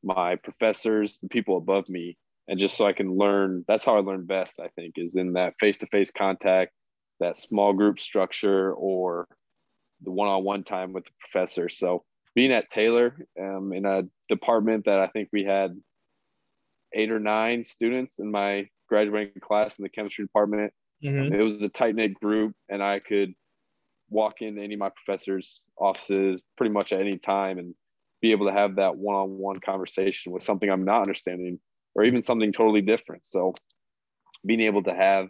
my 0.02 0.36
professors, 0.36 1.18
the 1.18 1.28
people 1.28 1.56
above 1.56 1.88
me, 1.88 2.16
and 2.48 2.58
just 2.58 2.76
so 2.76 2.86
I 2.86 2.92
can 2.92 3.16
learn. 3.16 3.64
That's 3.68 3.84
how 3.84 3.96
I 3.96 4.00
learn 4.00 4.24
best, 4.24 4.60
I 4.60 4.68
think, 4.68 4.94
is 4.96 5.16
in 5.16 5.32
that 5.34 5.54
face 5.60 5.76
to 5.78 5.86
face 5.86 6.10
contact, 6.10 6.72
that 7.20 7.36
small 7.36 7.72
group 7.72 7.98
structure, 7.98 8.72
or 8.72 9.26
the 10.02 10.10
one 10.10 10.28
on 10.28 10.44
one 10.44 10.64
time 10.64 10.92
with 10.92 11.04
the 11.04 11.12
professor. 11.20 11.68
So 11.68 12.04
being 12.34 12.52
at 12.52 12.68
Taylor 12.68 13.16
um, 13.40 13.72
in 13.72 13.86
a 13.86 14.02
department 14.28 14.84
that 14.84 14.98
I 14.98 15.06
think 15.06 15.28
we 15.32 15.44
had 15.44 15.76
eight 16.94 17.10
or 17.10 17.20
nine 17.20 17.64
students 17.64 18.18
in 18.18 18.30
my 18.30 18.68
graduating 18.88 19.40
class 19.40 19.78
in 19.78 19.82
the 19.82 19.88
chemistry 19.88 20.24
department. 20.24 20.72
Mm-hmm. 21.04 21.34
It 21.34 21.44
was 21.44 21.62
a 21.62 21.68
tight 21.68 21.94
knit 21.94 22.14
group, 22.14 22.54
and 22.68 22.82
I 22.82 23.00
could 23.00 23.34
walk 24.08 24.42
in 24.42 24.58
any 24.58 24.74
of 24.74 24.80
my 24.80 24.90
professors' 24.90 25.70
offices 25.78 26.42
pretty 26.56 26.72
much 26.72 26.92
at 26.92 27.00
any 27.00 27.18
time 27.18 27.58
and 27.58 27.74
be 28.22 28.32
able 28.32 28.46
to 28.46 28.52
have 28.52 28.76
that 28.76 28.96
one-on-one 28.96 29.56
conversation 29.56 30.32
with 30.32 30.42
something 30.42 30.70
I'm 30.70 30.84
not 30.84 31.00
understanding 31.00 31.58
or 31.94 32.04
even 32.04 32.22
something 32.22 32.52
totally 32.52 32.80
different. 32.80 33.26
So 33.26 33.54
being 34.46 34.60
able 34.60 34.82
to 34.84 34.94
have 34.94 35.28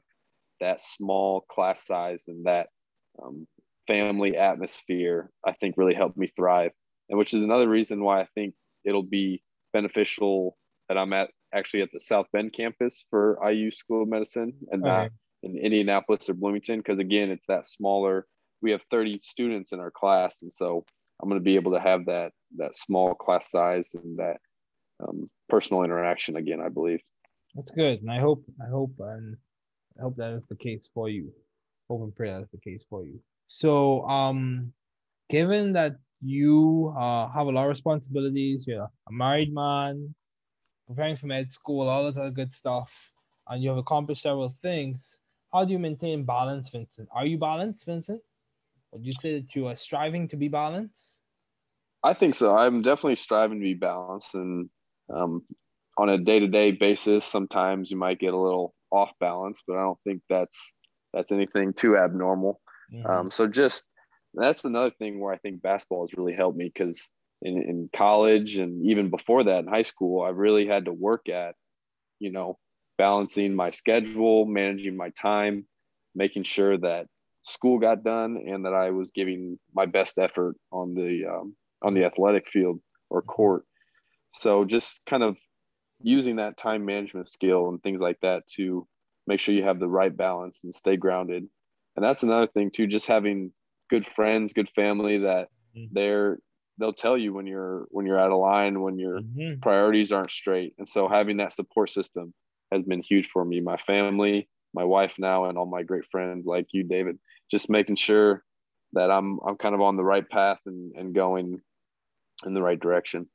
that 0.61 0.81
small 0.81 1.43
class 1.49 1.85
size 1.87 2.25
and 2.29 2.47
that 2.47 2.69
um, 3.23 3.47
family 3.87 4.37
atmosphere, 4.37 5.31
I 5.47 5.53
think 5.53 5.77
really 5.77 5.94
helped 5.94 6.17
me 6.17 6.27
thrive. 6.27 6.73
And 7.09 7.19
which 7.19 7.35
is 7.35 7.43
another 7.43 7.69
reason 7.69 8.03
why 8.03 8.21
I 8.21 8.29
think 8.35 8.55
it'll 8.85 9.03
be 9.03 9.43
beneficial 9.73 10.56
that 10.89 10.97
I'm 10.99 11.13
at 11.13 11.31
actually 11.55 11.82
at 11.82 11.91
the 11.93 12.01
South 12.01 12.27
Bend 12.32 12.53
campus 12.53 13.05
for 13.11 13.39
IU 13.49 13.70
School 13.70 14.03
of 14.03 14.08
Medicine 14.08 14.53
and 14.70 14.82
not 14.82 15.11
in 15.43 15.56
Indianapolis 15.56 16.29
or 16.29 16.34
Bloomington. 16.34 16.79
Because 16.81 16.99
again, 16.99 17.31
it's 17.31 17.46
that 17.46 17.67
smaller 17.67 18.27
we 18.65 18.70
have 18.70 18.82
30 18.91 19.20
students 19.23 19.73
in 19.73 19.79
our 19.79 19.91
class 19.91 20.43
and 20.43 20.53
so 20.53 20.84
i'm 21.20 21.29
going 21.29 21.41
to 21.41 21.44
be 21.44 21.55
able 21.55 21.73
to 21.73 21.81
have 21.81 22.06
that 22.06 22.32
that 22.56 22.75
small 22.75 23.15
class 23.15 23.51
size 23.51 23.94
and 23.94 24.19
that 24.19 24.39
um, 25.06 25.29
personal 25.49 25.82
interaction 25.82 26.37
again 26.37 26.61
i 26.61 26.69
believe. 26.69 27.01
That's 27.55 27.70
good 27.70 28.01
and 28.01 28.11
i 28.11 28.19
hope 28.19 28.43
i 28.65 28.69
hope 28.69 28.94
and 28.99 29.37
i 29.99 30.03
hope 30.03 30.17
that 30.17 30.32
is 30.32 30.46
the 30.49 30.56
case 30.56 30.89
for 30.93 31.08
you. 31.08 31.32
Hope 31.89 32.03
and 32.03 32.17
pray 32.17 32.31
that's 32.31 32.51
the 32.51 32.58
case 32.58 32.84
for 32.89 33.05
you. 33.05 33.20
So 33.49 34.03
um 34.08 34.73
given 35.29 35.75
that 35.75 35.96
you 36.23 36.94
uh, 36.96 37.29
have 37.29 37.46
a 37.49 37.51
lot 37.51 37.65
of 37.65 37.69
responsibilities 37.69 38.65
you're 38.67 38.89
a 39.11 39.13
married 39.13 39.53
man 39.53 40.15
preparing 40.86 41.17
for 41.17 41.26
med 41.26 41.50
school 41.50 41.88
all 41.88 42.05
that 42.05 42.19
other 42.19 42.31
good 42.31 42.53
stuff 42.53 43.12
and 43.48 43.62
you 43.62 43.69
have 43.69 43.79
accomplished 43.79 44.22
several 44.22 44.55
things 44.62 45.17
how 45.53 45.64
do 45.64 45.72
you 45.72 45.79
maintain 45.79 46.24
balance 46.24 46.69
vincent 46.69 47.08
are 47.12 47.26
you 47.26 47.38
balanced 47.38 47.86
vincent 47.86 48.20
would 48.94 49.05
you 49.05 49.12
say 49.12 49.41
that 49.41 49.56
you 49.56 49.67
are 49.67 49.76
striving 49.76 50.29
to 50.29 50.36
be 50.36 50.46
balanced? 50.46 51.19
I 52.05 52.14
think 52.14 52.36
so. 52.36 52.56
I'm 52.56 52.81
definitely 52.81 53.17
striving 53.17 53.58
to 53.58 53.64
be 53.64 53.74
balanced, 53.74 54.36
and 54.36 54.70
um, 55.12 55.43
on 55.98 56.08
a 56.08 56.19
day-to-day 56.19 56.72
basis, 56.72 57.24
sometimes 57.24 57.91
you 57.91 57.96
might 57.96 58.20
get 58.20 58.34
a 58.34 58.38
little 58.38 58.72
off 58.93 59.12
balance, 59.19 59.62
but 59.67 59.76
I 59.76 59.82
don't 59.82 60.00
think 60.00 60.22
that's 60.31 60.72
that's 61.12 61.32
anything 61.32 61.72
too 61.72 61.96
abnormal. 61.96 62.60
Mm-hmm. 62.93 63.06
Um, 63.06 63.31
so 63.32 63.48
just 63.48 63.82
that's 64.32 64.64
another 64.64 64.93
thing 64.93 65.19
where 65.19 65.34
I 65.34 65.38
think 65.38 65.60
basketball 65.60 66.06
has 66.06 66.14
really 66.14 66.34
helped 66.34 66.56
me 66.56 66.70
because 66.72 67.10
in, 67.43 67.62
in 67.62 67.91
college 67.94 68.58
and 68.58 68.84
even 68.86 69.10
before 69.10 69.44
that 69.44 69.60
in 69.60 69.67
high 69.67 69.82
school, 69.82 70.22
I 70.22 70.31
really 70.31 70.67
had 70.67 70.86
to 70.86 70.93
work 70.93 71.29
at, 71.29 71.55
you 72.19 72.31
know, 72.31 72.58
balancing 72.96 73.55
my 73.55 73.70
schedule, 73.70 74.46
managing 74.46 74.96
my 74.96 75.10
time, 75.10 75.67
making 76.14 76.44
sure 76.44 76.79
that 76.79 77.06
school 77.43 77.79
got 77.79 78.05
done 78.05 78.43
and 78.46 78.64
that 78.64 78.72
I 78.74 78.91
was 78.91 79.10
giving 79.10 79.58
my 79.74 79.86
best 79.86 80.19
effort 80.19 80.56
on 80.72 80.94
the 80.94 81.26
um, 81.26 81.56
on 81.82 81.94
the 81.94 82.05
athletic 82.05 82.48
field 82.48 82.81
or 83.10 83.22
court. 83.22 83.64
So 84.32 84.64
just 84.64 85.03
kind 85.06 85.22
of 85.22 85.38
using 86.03 86.36
that 86.36 86.56
time 86.56 86.84
management 86.84 87.29
skill 87.29 87.69
and 87.69 87.82
things 87.82 88.00
like 88.00 88.19
that 88.22 88.46
to 88.56 88.86
make 89.26 89.41
sure 89.41 89.55
you 89.55 89.64
have 89.64 89.81
the 89.81 89.88
right 89.88 90.14
balance 90.14 90.60
and 90.64 90.74
stay 90.74 90.96
grounded. 90.96 91.46
And 91.96 92.05
that's 92.05 92.22
another 92.22 92.48
thing 92.48 92.70
too, 92.70 92.86
just 92.86 93.06
having 93.06 93.53
good 93.91 94.06
friends, 94.06 94.53
good 94.53 94.70
family 94.70 95.19
that 95.19 95.48
mm-hmm. 95.76 95.93
they're 95.93 96.38
they'll 96.79 96.93
tell 96.93 97.17
you 97.17 97.33
when 97.33 97.47
you're 97.47 97.87
when 97.91 98.07
you're 98.07 98.19
out 98.19 98.33
of 98.33 98.39
line 98.39 98.81
when 98.81 98.99
your 98.99 99.21
mm-hmm. 99.21 99.61
priorities 99.61 100.13
aren't 100.13 100.31
straight. 100.31 100.75
And 100.79 100.89
so 100.89 101.09
having 101.09 101.37
that 101.39 101.53
support 101.53 101.91
system 101.91 102.35
has 102.73 102.83
been 102.83 103.03
huge 103.03 103.29
for 103.29 103.45
me 103.45 103.61
my 103.61 103.77
family 103.77 104.49
my 104.73 104.83
wife 104.83 105.15
now 105.19 105.45
and 105.45 105.57
all 105.57 105.67
my 105.67 105.85
great 105.85 106.05
friends 106.11 106.47
like 106.47 106.67
you 106.73 106.83
david. 106.83 107.19
Just 107.51 107.71
making 107.71 107.97
sure 107.97 108.43
that 108.93 109.11
i'm 109.11 109.39
i'm 109.47 109.57
kind 109.57 109.75
of 109.75 109.81
on 109.81 109.97
the 109.97 110.05
right 110.05 110.29
path 110.29 110.59
and, 110.67 110.93
and 110.97 111.15
going 111.15 111.61
in 112.45 112.55
the 112.55 112.63
right 112.63 112.81
direction. 112.81 113.29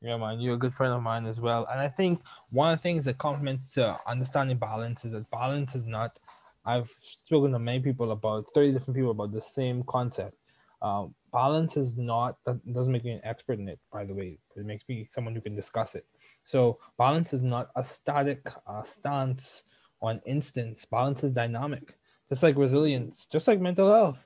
Yeah 0.00 0.16
man 0.16 0.40
you're 0.40 0.54
a 0.54 0.58
good 0.58 0.74
friend 0.74 0.94
of 0.94 1.02
mine 1.02 1.26
as 1.26 1.40
well. 1.40 1.66
And 1.70 1.80
i 1.80 1.88
think 1.88 2.22
one 2.50 2.72
of 2.72 2.78
the 2.78 2.82
things 2.82 3.04
that 3.04 3.18
complements 3.18 3.72
to 3.74 3.98
understanding 4.06 4.56
balance 4.56 5.04
is 5.04 5.12
that 5.12 5.30
balance 5.30 5.74
is 5.74 5.84
not 5.84 6.18
i've 6.64 6.90
spoken 7.00 7.52
to 7.52 7.58
many 7.58 7.80
people 7.80 8.10
about 8.12 8.48
30 8.54 8.72
different 8.72 8.96
people 8.96 9.10
about 9.10 9.32
the 9.32 9.40
same 9.40 9.82
concept 9.84 10.36
um, 10.82 11.14
balance 11.32 11.76
is 11.76 11.96
not 11.96 12.36
that 12.44 12.60
doesn't 12.72 12.92
make 12.92 13.04
me 13.04 13.12
an 13.12 13.20
expert 13.24 13.58
in 13.58 13.68
it 13.68 13.78
by 13.92 14.04
the 14.04 14.14
way. 14.14 14.38
It 14.56 14.66
makes 14.66 14.84
me 14.88 15.08
someone 15.10 15.34
who 15.34 15.40
can 15.40 15.56
discuss 15.56 15.94
it. 15.94 16.06
So 16.44 16.78
balance 16.98 17.32
is 17.32 17.42
not 17.42 17.70
a 17.76 17.84
static 17.84 18.46
uh, 18.66 18.82
stance 18.82 19.64
or 20.00 20.10
an 20.10 20.20
instance. 20.26 20.84
Balance 20.84 21.24
is 21.24 21.32
dynamic 21.32 21.96
just 22.28 22.42
like 22.42 22.56
resilience 22.56 23.26
just 23.30 23.48
like 23.48 23.60
mental 23.60 23.92
health. 23.92 24.24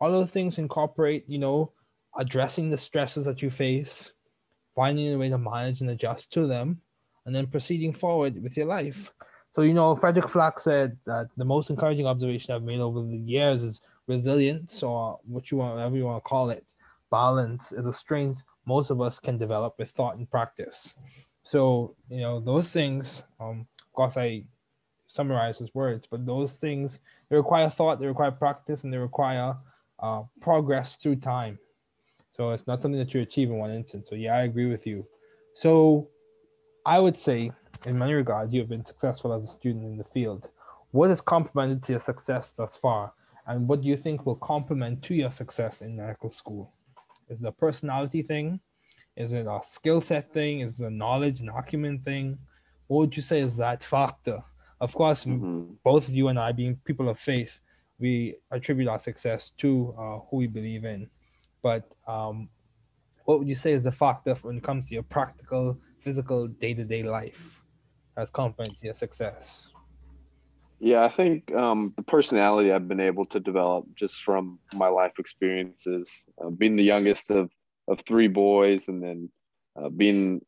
All 0.00 0.10
those 0.10 0.30
things 0.30 0.58
incorporate 0.58 1.24
you 1.28 1.38
know 1.38 1.72
addressing 2.18 2.70
the 2.70 2.78
stresses 2.78 3.24
that 3.24 3.40
you 3.40 3.50
face 3.50 4.12
finding 4.74 5.12
a 5.14 5.18
way 5.18 5.28
to 5.28 5.38
manage 5.38 5.80
and 5.80 5.90
adjust 5.90 6.32
to 6.32 6.46
them 6.46 6.80
and 7.26 7.34
then 7.34 7.46
proceeding 7.46 7.92
forward 7.92 8.42
with 8.42 8.56
your 8.56 8.66
life. 8.66 9.12
So 9.52 9.62
you 9.62 9.74
know 9.74 9.94
frederic 9.94 10.28
flach 10.28 10.58
said 10.58 10.96
that 11.04 11.28
the 11.36 11.44
most 11.44 11.70
encouraging 11.70 12.06
observation 12.06 12.54
i've 12.54 12.62
made 12.62 12.80
over 12.80 13.02
the 13.02 13.18
years 13.18 13.62
is 13.62 13.80
resilience 14.06 14.82
or 14.82 15.18
what 15.24 15.50
you 15.50 15.58
want, 15.58 15.76
whatever 15.76 15.96
you 15.96 16.04
want 16.04 16.22
to 16.22 16.28
call 16.28 16.50
it, 16.50 16.64
balance 17.10 17.72
is 17.72 17.86
a 17.86 17.92
strength 17.92 18.42
most 18.66 18.90
of 18.90 19.00
us 19.00 19.18
can 19.18 19.38
develop 19.38 19.74
with 19.78 19.90
thought 19.90 20.16
and 20.16 20.30
practice. 20.30 20.94
So, 21.42 21.96
you 22.08 22.20
know, 22.20 22.40
those 22.40 22.70
things, 22.70 23.24
um, 23.40 23.66
of 23.80 23.92
course, 23.92 24.16
I 24.16 24.44
summarize 25.08 25.58
his 25.58 25.74
words, 25.74 26.06
but 26.10 26.24
those 26.24 26.54
things, 26.54 27.00
they 27.28 27.36
require 27.36 27.68
thought, 27.68 28.00
they 28.00 28.06
require 28.06 28.30
practice, 28.30 28.84
and 28.84 28.92
they 28.92 28.98
require 28.98 29.56
uh, 29.98 30.22
progress 30.40 30.96
through 30.96 31.16
time. 31.16 31.58
So 32.30 32.50
it's 32.50 32.66
not 32.66 32.80
something 32.80 32.98
that 32.98 33.12
you 33.12 33.20
achieve 33.20 33.50
in 33.50 33.58
one 33.58 33.72
instant. 33.72 34.06
So 34.06 34.14
yeah, 34.14 34.36
I 34.36 34.42
agree 34.42 34.70
with 34.70 34.86
you. 34.86 35.06
So 35.54 36.08
I 36.86 36.98
would 36.98 37.18
say, 37.18 37.52
in 37.84 37.98
many 37.98 38.14
regards, 38.14 38.54
you 38.54 38.60
have 38.60 38.68
been 38.68 38.86
successful 38.86 39.32
as 39.32 39.44
a 39.44 39.48
student 39.48 39.84
in 39.84 39.96
the 39.98 40.04
field. 40.04 40.48
What 40.92 41.10
has 41.10 41.20
complemented 41.20 41.82
to 41.84 41.92
your 41.92 42.00
success 42.00 42.52
thus 42.56 42.76
far? 42.76 43.12
And 43.46 43.68
what 43.68 43.82
do 43.82 43.88
you 43.88 43.96
think 43.96 44.24
will 44.24 44.36
complement 44.36 45.02
to 45.02 45.14
your 45.14 45.30
success 45.30 45.80
in 45.80 45.96
medical 45.96 46.30
school? 46.30 46.72
Is 47.28 47.40
it 47.40 47.46
a 47.46 47.52
personality 47.52 48.22
thing? 48.22 48.60
Is 49.16 49.32
it 49.32 49.46
a 49.46 49.60
skill 49.62 50.00
set 50.00 50.32
thing? 50.32 50.60
Is 50.60 50.80
it 50.80 50.86
a 50.86 50.90
knowledge 50.90 51.40
and 51.40 51.50
acumen 51.50 51.98
thing? 52.00 52.38
What 52.86 52.98
would 52.98 53.16
you 53.16 53.22
say 53.22 53.40
is 53.40 53.56
that 53.56 53.82
factor? 53.82 54.42
Of 54.80 54.94
course, 54.94 55.24
mm-hmm. 55.24 55.74
both 55.84 56.08
of 56.08 56.14
you 56.14 56.28
and 56.28 56.38
I, 56.38 56.52
being 56.52 56.76
people 56.84 57.08
of 57.08 57.18
faith, 57.18 57.60
we 57.98 58.36
attribute 58.50 58.88
our 58.88 58.98
success 58.98 59.50
to 59.58 59.94
uh, 59.98 60.18
who 60.28 60.38
we 60.38 60.46
believe 60.46 60.84
in. 60.84 61.08
But 61.62 61.88
um, 62.08 62.48
what 63.24 63.38
would 63.38 63.48
you 63.48 63.54
say 63.54 63.72
is 63.72 63.84
the 63.84 63.92
factor 63.92 64.34
when 64.42 64.56
it 64.56 64.64
comes 64.64 64.88
to 64.88 64.94
your 64.94 65.04
practical, 65.04 65.78
physical, 66.00 66.48
day 66.48 66.74
to 66.74 66.84
day 66.84 67.02
life 67.02 67.62
as 68.16 68.30
complements 68.30 68.80
to 68.80 68.86
your 68.86 68.94
success? 68.94 69.71
Yeah, 70.82 71.04
I 71.04 71.10
think 71.10 71.54
um, 71.54 71.92
the 71.96 72.02
personality 72.02 72.72
I've 72.72 72.88
been 72.88 72.98
able 72.98 73.24
to 73.26 73.38
develop 73.38 73.86
just 73.94 74.16
from 74.16 74.58
my 74.72 74.88
life 74.88 75.12
experiences, 75.20 76.24
uh, 76.44 76.50
being 76.50 76.74
the 76.74 76.82
youngest 76.82 77.30
of, 77.30 77.52
of 77.86 78.00
three 78.00 78.26
boys, 78.26 78.88
and 78.88 79.00
then 79.00 79.30
uh, 79.76 79.90
being 79.90 80.44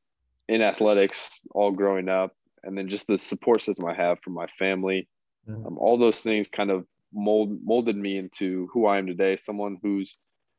in 0.49 0.61
athletics 0.61 1.39
all 1.53 1.71
growing 1.71 2.09
up, 2.09 2.35
and 2.65 2.77
then 2.77 2.89
just 2.89 3.07
the 3.07 3.17
support 3.17 3.63
system 3.63 3.87
I 3.87 3.95
have 3.95 4.19
from 4.25 4.33
my 4.33 4.49
family, 4.59 5.07
mm-hmm. 5.49 5.69
um, 5.69 5.79
all 5.79 5.97
those 5.97 6.21
things 6.21 6.49
kind 6.49 6.73
of 6.73 6.85
mold 7.13 7.57
molded 7.65 7.97
me 7.97 8.19
into 8.19 8.69
who 8.73 8.87
I 8.87 8.99
am 8.99 9.07
today. 9.07 9.37
Someone 9.37 9.79
who's, 9.85 10.19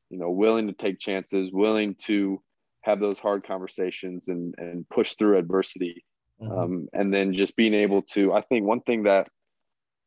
you 0.10 0.17
know, 0.17 0.29
willing 0.29 0.67
to 0.67 0.74
take 0.74 1.00
chances, 1.00 1.51
willing 1.51 1.96
to 2.05 2.41
have 2.84 3.01
those 3.01 3.20
hard 3.20 3.46
conversations, 3.46 4.29
and 4.29 4.55
and 4.58 4.88
push 4.88 5.15
through 5.15 5.38
adversity. 5.38 6.05
Mm-hmm. 6.41 6.58
Um, 6.58 6.88
and 6.94 7.13
then 7.13 7.34
just 7.34 7.58
being 7.58 7.74
able 7.74 8.03
to, 8.13 8.32
I 8.32 8.39
think 8.39 8.65
one 8.65 8.82
thing 8.82 9.01
that 9.03 9.27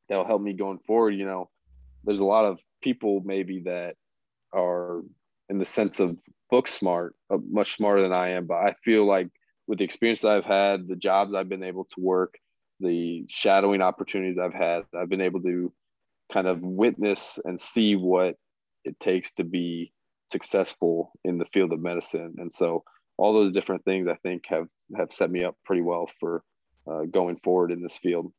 that'll 0.09 0.27
help 0.27 0.43
me 0.43 0.53
going 0.53 0.79
forward. 0.79 1.11
You 1.11 1.27
know, 1.27 1.51
there's 2.05 2.21
a 2.21 2.25
lot 2.25 2.45
of 2.45 2.61
people 2.83 3.23
maybe 3.25 3.63
that 3.65 3.97
are 4.53 5.03
in 5.49 5.59
the 5.59 5.67
sense 5.67 6.01
of 6.01 6.17
book 6.51 6.69
smart, 6.69 7.15
uh, 7.31 7.39
much 7.51 7.77
smarter 7.77 8.03
than 8.03 8.13
I 8.13 8.31
am. 8.31 8.47
But 8.47 8.57
I 8.57 8.75
feel 8.85 9.07
like 9.07 9.29
with 9.67 9.79
the 9.79 9.85
experience 9.85 10.25
I've 10.25 10.45
had, 10.45 10.89
the 10.89 10.97
jobs 10.97 11.35
I've 11.35 11.49
been 11.49 11.63
able 11.63 11.85
to 11.85 12.01
work, 12.01 12.35
the 12.81 13.25
shadowing 13.29 13.83
opportunities 13.83 14.39
I've 14.39 14.55
had, 14.55 14.83
I've 14.97 15.09
been 15.09 15.21
able 15.21 15.43
to 15.43 15.73
kind 16.33 16.47
of 16.47 16.61
witness 16.61 17.39
and 17.45 17.61
see 17.61 17.97
what 17.97 18.37
it 18.85 18.99
takes 19.01 19.33
to 19.33 19.45
be 19.45 19.93
successful 20.31 21.13
in 21.25 21.39
the 21.39 21.47
field 21.47 21.73
of 21.73 21.81
medicine. 21.81 22.37
And 22.39 22.53
so 22.53 22.85
all 23.17 23.33
those 23.33 23.53
different 23.53 23.85
things 23.85 24.09
I 24.09 24.15
think 24.23 24.45
have 24.49 24.69
have 24.97 25.13
set 25.13 25.31
me 25.31 25.45
up 25.45 25.57
pretty 25.65 25.83
well 25.83 26.09
for 26.21 26.43
uh, 26.91 27.03
going 27.11 27.37
forward 27.43 27.73
in 27.73 27.83
this 27.83 27.99
field. 27.99 28.33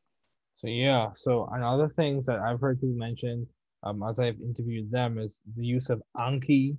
So 0.59 0.67
yeah, 0.67 1.11
so 1.15 1.49
another 1.53 1.87
things 1.95 2.25
that 2.25 2.39
I've 2.39 2.59
heard 2.59 2.81
people 2.81 2.97
mention 2.97 3.47
um, 3.83 4.03
as 4.03 4.19
I've 4.19 4.41
interviewed 4.41 4.91
them 4.91 5.17
is 5.17 5.39
the 5.55 5.65
use 5.65 5.89
of 5.89 6.01
Anki, 6.17 6.77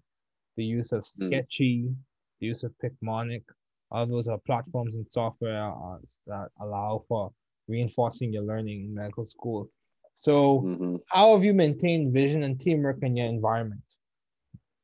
the 0.56 0.64
use 0.64 0.92
of 0.92 1.06
hmm. 1.16 1.28
Sketchy, 1.28 1.88
mm. 1.88 1.94
the 2.40 2.46
use 2.46 2.62
of 2.62 2.72
Picmonic. 2.84 3.42
All 3.90 4.06
those 4.06 4.28
are 4.28 4.38
platforms 4.46 4.94
and 4.94 5.06
software 5.10 5.70
uh, 5.70 5.96
that 6.26 6.48
allow 6.60 7.04
for 7.08 7.32
reinforcing 7.68 8.34
your 8.34 8.42
learning 8.42 8.84
in 8.84 8.94
medical 8.94 9.24
school. 9.24 9.70
So, 10.14 10.62
mm-hmm. 10.66 10.96
how 11.08 11.34
have 11.34 11.42
you 11.42 11.54
maintained 11.54 12.12
vision 12.12 12.42
and 12.42 12.60
teamwork 12.60 12.98
in 13.02 13.16
your 13.16 13.26
environment 13.26 13.80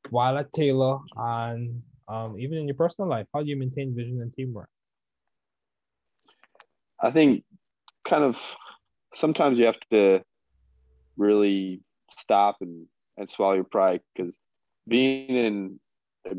while 0.08 0.38
at 0.38 0.52
Taylor 0.54 0.98
and 1.16 1.82
um, 2.08 2.38
even 2.38 2.58
in 2.58 2.66
your 2.66 2.76
personal 2.76 3.10
life? 3.10 3.26
How 3.34 3.42
do 3.42 3.48
you 3.48 3.58
maintain 3.58 3.94
vision 3.94 4.22
and 4.22 4.32
teamwork? 4.32 4.70
I 7.02 7.10
think 7.10 7.44
kind 8.08 8.24
of 8.24 8.40
sometimes 9.16 9.58
you 9.58 9.66
have 9.66 9.80
to 9.90 10.20
really 11.16 11.80
stop 12.10 12.56
and, 12.60 12.86
and 13.16 13.28
swallow 13.28 13.54
your 13.54 13.64
pride 13.64 14.00
because 14.14 14.38
being 14.86 15.28
in 15.28 15.80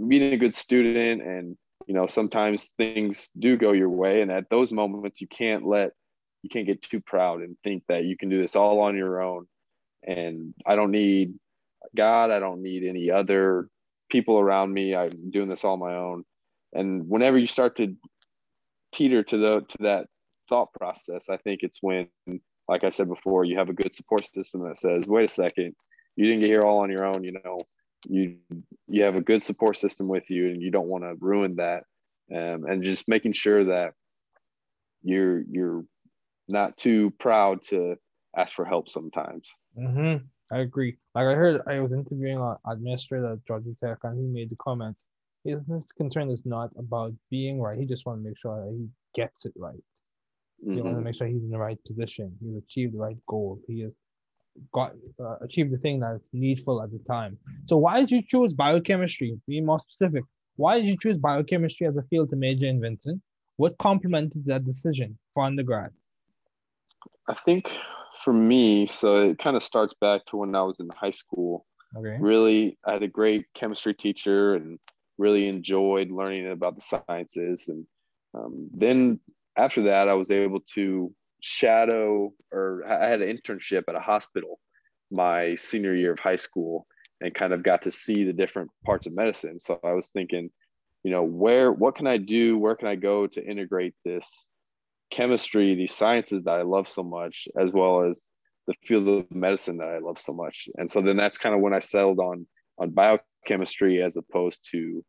being 0.08 0.34
a 0.34 0.38
good 0.38 0.54
student 0.54 1.22
and 1.22 1.58
you 1.88 1.94
know 1.94 2.06
sometimes 2.06 2.74
things 2.78 3.30
do 3.40 3.58
go 3.58 3.72
your 3.72 3.90
way 3.90 4.22
and 4.22 4.32
at 4.32 4.50
those 4.50 4.72
moments 4.72 5.22
you 5.22 5.28
can't 5.28 5.66
let 5.66 5.92
you 6.44 6.50
can't 6.50 6.68
get 6.68 6.82
too 6.82 7.02
proud 7.02 7.42
and 7.42 7.58
think 7.64 7.84
that 7.88 8.06
you 8.06 8.16
can 8.16 8.30
do 8.30 8.40
this 8.40 8.56
all 8.56 8.80
on 8.82 8.96
your 8.96 9.22
own. 9.22 9.48
And 10.06 10.54
i 10.66 10.76
don't 10.76 10.92
need 10.92 11.34
god 11.96 12.30
i 12.32 12.40
don't 12.40 12.62
need 12.62 12.84
any 12.84 13.10
other 13.10 13.70
people 14.10 14.38
around 14.40 14.72
me 14.72 14.96
i'm 14.96 15.32
doing 15.32 15.50
this 15.50 15.64
all 15.64 15.78
my 15.78 15.96
own. 15.96 16.24
And 16.74 17.10
whenever 17.10 17.38
you 17.38 17.48
start 17.48 17.78
to 17.78 17.96
teeter 18.92 19.24
to 19.24 19.38
the 19.38 19.62
to 19.62 19.78
that 19.80 20.08
thought 20.48 20.72
process 20.74 21.30
i 21.30 21.38
think 21.38 21.62
it's 21.64 21.80
when 21.82 22.08
like 22.68 22.84
I 22.84 22.90
said 22.90 23.08
before, 23.08 23.46
you 23.46 23.58
have 23.58 23.70
a 23.70 23.74
good 23.74 23.94
support 23.94 24.26
system 24.34 24.62
that 24.62 24.78
says, 24.78 25.08
wait 25.08 25.26
a 25.26 25.34
second, 25.34 25.76
you 26.16 26.26
didn't 26.26 26.42
get 26.42 26.50
here 26.50 26.62
all 26.62 26.80
on 26.80 26.92
your 26.92 27.06
own. 27.06 27.24
You 27.24 27.34
know, 27.44 27.58
you 28.08 28.38
you 28.88 29.04
have 29.04 29.18
a 29.18 29.22
good 29.22 29.42
support 29.42 29.78
system 29.78 30.08
with 30.08 30.30
you, 30.30 30.50
and 30.50 30.62
you 30.62 30.72
don't 30.72 30.88
want 30.88 31.04
to 31.04 31.16
ruin 31.20 31.56
that. 31.58 31.84
Um, 32.34 32.66
and 32.66 32.84
just 32.84 33.08
making 33.08 33.34
sure 33.34 33.66
that 33.66 33.94
you're 35.04 35.44
you're 35.50 35.86
not 36.50 36.78
too 36.78 37.12
proud 37.20 37.62
to 37.64 37.96
ask 38.36 38.54
for 38.54 38.66
help 38.66 38.90
sometimes. 38.90 39.54
Mm-hmm. 39.78 40.26
I 40.52 40.60
agree. 40.60 40.98
Like 41.14 41.28
I 41.28 41.34
heard, 41.34 41.62
I 41.68 41.80
was 41.80 41.94
interviewing 41.94 42.40
an 42.40 42.56
administrator 42.66 43.34
at 43.34 43.46
Georgia 43.46 43.76
Tech, 43.84 43.98
and 44.04 44.18
he 44.18 44.26
made 44.26 44.50
the 44.50 44.56
comment. 44.56 44.96
His, 45.44 45.60
his 45.70 45.86
concern 45.98 46.30
is 46.30 46.46
not 46.46 46.72
about 46.78 47.14
being 47.30 47.62
right. 47.62 47.78
He 47.78 47.86
just 47.86 48.06
want 48.06 48.20
to 48.20 48.28
make 48.28 48.38
sure 48.38 48.66
that 48.66 48.72
he 48.72 48.88
gets 49.14 49.46
it 49.46 49.54
right. 49.58 49.84
Mm-hmm. 50.62 50.78
You 50.78 50.84
want 50.84 50.98
to 50.98 51.02
make 51.02 51.16
sure 51.16 51.28
he's 51.28 51.44
in 51.44 51.50
the 51.50 51.58
right 51.58 51.78
position. 51.86 52.36
He's 52.42 52.58
achieved 52.58 52.94
the 52.96 53.00
right 53.00 53.18
goal. 53.28 53.60
He 53.68 53.82
has 53.82 53.92
got 54.74 54.94
uh, 55.20 55.38
achieved 55.42 55.72
the 55.72 55.78
thing 55.78 56.00
that's 56.00 56.30
needful 56.34 56.82
at 56.82 56.92
the 56.92 57.00
time. 57.08 57.38
So 57.68 57.78
why 57.78 58.00
did 58.00 58.12
you 58.12 58.22
choose 58.28 58.54
biochemistry? 58.54 59.40
Be 59.48 59.62
more 59.62 59.80
specific. 59.80 60.24
Why 60.56 60.80
did 60.80 60.88
you 60.88 60.98
choose 61.00 61.18
biochemistry 61.18 61.86
as 61.86 61.96
a 61.98 62.04
field 62.04 62.32
to 62.32 62.36
major 62.36 62.66
in, 62.66 62.82
Vincent? 62.82 63.22
What 63.58 63.78
complemented 63.78 64.46
that 64.46 64.66
decision 64.66 65.18
for 65.34 65.44
undergrad? 65.44 65.92
I 67.28 67.34
think 67.34 67.78
for 68.24 68.34
me, 68.34 68.88
so 68.88 69.30
it 69.30 69.38
kind 69.38 69.56
of 69.56 69.64
starts 69.64 69.94
back 70.00 70.26
to 70.26 70.38
when 70.38 70.56
I 70.56 70.64
was 70.64 70.80
in 70.80 70.90
high 70.90 71.12
school. 71.12 71.66
Okay. 71.96 72.18
Really, 72.20 72.78
I 72.86 72.94
had 72.94 73.04
a 73.04 73.08
great 73.08 73.46
chemistry 73.54 73.94
teacher 73.94 74.56
and 74.56 74.80
really 75.18 75.48
enjoyed 75.48 76.12
learning 76.12 76.52
about 76.52 76.76
the 76.76 76.82
sciences. 76.82 77.68
And 77.68 77.86
um, 78.34 78.70
then 78.74 79.20
after 79.58 79.84
that, 79.84 80.08
I 80.08 80.14
was 80.14 80.32
able 80.32 80.62
to 80.76 81.14
shadow 81.42 82.34
or 82.52 82.84
I 82.88 83.10
had 83.10 83.22
an 83.22 83.36
internship 83.36 83.84
at 83.88 83.96
a 83.96 84.00
hospital 84.00 84.60
my 85.12 85.56
senior 85.56 85.96
year 85.96 86.14
of 86.14 86.20
high 86.20 86.36
school. 86.36 86.86
and 87.20 87.34
kind 87.34 87.52
of 87.54 87.64
got 87.64 87.82
to 87.82 87.92
see 87.92 88.24
the 88.24 88.34
different 88.34 88.70
parts 88.86 89.08
of 89.08 89.16
medicine. 89.16 89.60
So 89.60 89.80
I 89.84 89.94
was 89.94 90.10
thinking, 90.10 90.52
you 91.04 91.12
know, 91.12 91.24
where 91.24 91.72
what 91.72 91.96
can 91.96 92.06
I 92.06 92.18
do? 92.18 92.60
Where 92.60 92.76
can 92.76 92.88
I 92.88 92.96
go 92.96 93.26
to 93.26 93.42
integrate 93.44 93.96
this 94.06 94.50
chemistry, 95.10 95.74
these 95.74 95.96
sciences 95.96 96.44
that 96.44 96.60
I 96.60 96.62
love 96.62 96.88
so 96.88 97.04
much, 97.04 97.48
as 97.60 97.72
well 97.72 98.04
as 98.04 98.28
the 98.68 98.76
field 98.86 99.08
of 99.08 99.32
medicine 99.34 99.78
that 99.78 99.88
I 99.88 100.00
love 100.00 100.20
so 100.20 100.34
much. 100.34 100.68
And 100.78 100.92
so 100.92 101.02
then 101.02 101.18
that's 101.18 101.38
kind 101.38 101.56
of 101.56 101.62
when 101.62 101.74
I 101.74 101.80
settled 101.80 102.20
on 102.20 102.46
on 102.78 102.92
biochemistry 102.92 104.04
as 104.04 104.18
opposed 104.18 104.60
to 104.72 105.04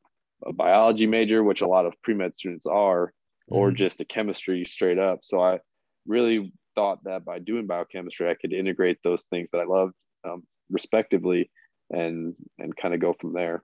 a 0.47 0.53
biology 0.53 1.07
major, 1.07 1.43
which 1.43 1.61
a 1.61 1.67
lot 1.67 1.85
of 1.85 1.93
pre 2.03 2.15
med 2.15 2.35
students 2.35 2.65
are, 2.65 3.13
or 3.49 3.69
mm-hmm. 3.69 3.77
just 3.77 4.01
a 4.01 4.05
chemistry 4.05 4.65
straight 4.65 4.99
up. 4.99 5.19
So 5.23 5.41
I 5.41 5.59
really 6.07 6.53
thought 6.75 7.03
that 7.05 7.25
by 7.25 7.39
doing 7.39 7.67
biochemistry, 7.67 8.31
I 8.31 8.35
could 8.35 8.53
integrate 8.53 8.99
those 9.03 9.25
things 9.25 9.51
that 9.53 9.59
I 9.59 9.65
loved, 9.65 9.95
um, 10.29 10.43
respectively, 10.71 11.51
and 11.91 12.35
and 12.59 12.77
kind 12.77 12.95
of 12.95 13.01
go 13.01 13.15
from 13.21 13.33
there. 13.33 13.63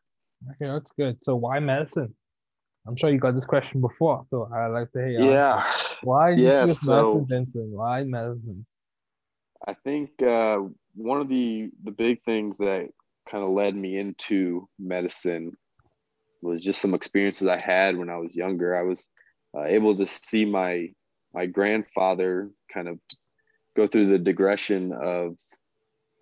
Okay, 0.50 0.70
that's 0.70 0.92
good. 0.98 1.18
So 1.22 1.36
why 1.36 1.60
medicine? 1.60 2.14
I'm 2.86 2.96
sure 2.96 3.10
you 3.10 3.18
got 3.18 3.34
this 3.34 3.46
question 3.46 3.80
before, 3.80 4.26
so 4.28 4.48
I 4.54 4.66
like 4.66 4.92
to 4.92 4.98
hear. 4.98 5.22
Yeah. 5.22 5.64
Why 6.02 6.32
yeah, 6.32 6.66
so, 6.66 7.26
medicine, 7.30 7.70
Why 7.72 8.02
medicine? 8.04 8.66
I 9.66 9.74
think 9.84 10.10
uh, 10.22 10.58
one 10.94 11.20
of 11.20 11.28
the 11.28 11.70
the 11.84 11.92
big 11.92 12.22
things 12.24 12.58
that 12.58 12.88
kind 13.30 13.42
of 13.42 13.50
led 13.50 13.74
me 13.74 13.96
into 13.96 14.68
medicine 14.78 15.52
was 16.42 16.62
just 16.62 16.82
some 16.82 16.92
experiences 16.92 17.46
I 17.46 17.58
had 17.58 17.96
when 17.96 18.10
I 18.10 18.18
was 18.18 18.36
younger. 18.36 18.76
I 18.76 18.82
was 18.82 19.08
uh, 19.56 19.64
able 19.64 19.96
to 19.96 20.06
see 20.06 20.44
my 20.44 20.90
my 21.32 21.46
grandfather 21.46 22.50
kind 22.72 22.88
of 22.88 22.98
go 23.76 23.86
through 23.86 24.10
the 24.10 24.18
digression 24.18 24.92
of 24.92 25.36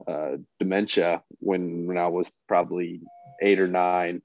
uh, 0.08 0.36
dementia 0.58 1.22
when 1.38 1.86
when 1.86 1.98
I 1.98 2.08
was 2.08 2.30
probably 2.48 3.00
eight 3.40 3.60
or 3.60 3.68
nine, 3.68 4.22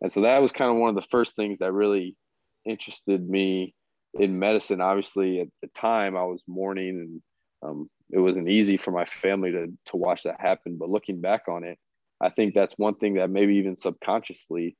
and 0.00 0.10
so 0.10 0.22
that 0.22 0.42
was 0.42 0.52
kind 0.52 0.70
of 0.70 0.76
one 0.76 0.90
of 0.90 0.94
the 0.94 1.08
first 1.10 1.36
things 1.36 1.58
that 1.58 1.72
really 1.72 2.16
interested 2.64 3.28
me 3.28 3.74
in 4.14 4.38
medicine. 4.38 4.80
Obviously, 4.80 5.40
at 5.40 5.48
the 5.62 5.68
time, 5.68 6.16
I 6.16 6.24
was 6.24 6.42
mourning, 6.46 7.22
and 7.62 7.70
um, 7.70 7.90
it 8.10 8.18
wasn't 8.18 8.48
easy 8.48 8.76
for 8.76 8.90
my 8.90 9.04
family 9.04 9.52
to 9.52 9.66
to 9.86 9.96
watch 9.96 10.24
that 10.24 10.40
happen. 10.40 10.76
But 10.78 10.90
looking 10.90 11.20
back 11.20 11.42
on 11.48 11.64
it, 11.64 11.78
I 12.20 12.30
think 12.30 12.54
that's 12.54 12.74
one 12.76 12.96
thing 12.96 13.14
that 13.14 13.30
maybe 13.30 13.56
even 13.56 13.76
subconsciously 13.76 14.76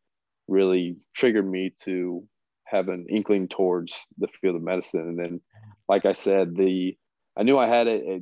really 0.48 0.96
triggered 1.14 1.48
me 1.48 1.72
to 1.84 2.24
have 2.70 2.88
an 2.88 3.06
inkling 3.08 3.48
towards 3.48 4.06
the 4.18 4.28
field 4.28 4.56
of 4.56 4.62
medicine. 4.62 5.00
And 5.00 5.18
then, 5.18 5.40
like 5.88 6.06
I 6.06 6.12
said, 6.12 6.56
the 6.56 6.96
I 7.36 7.42
knew 7.42 7.58
I 7.58 7.68
had 7.68 7.88
a, 7.88 8.12
a 8.12 8.20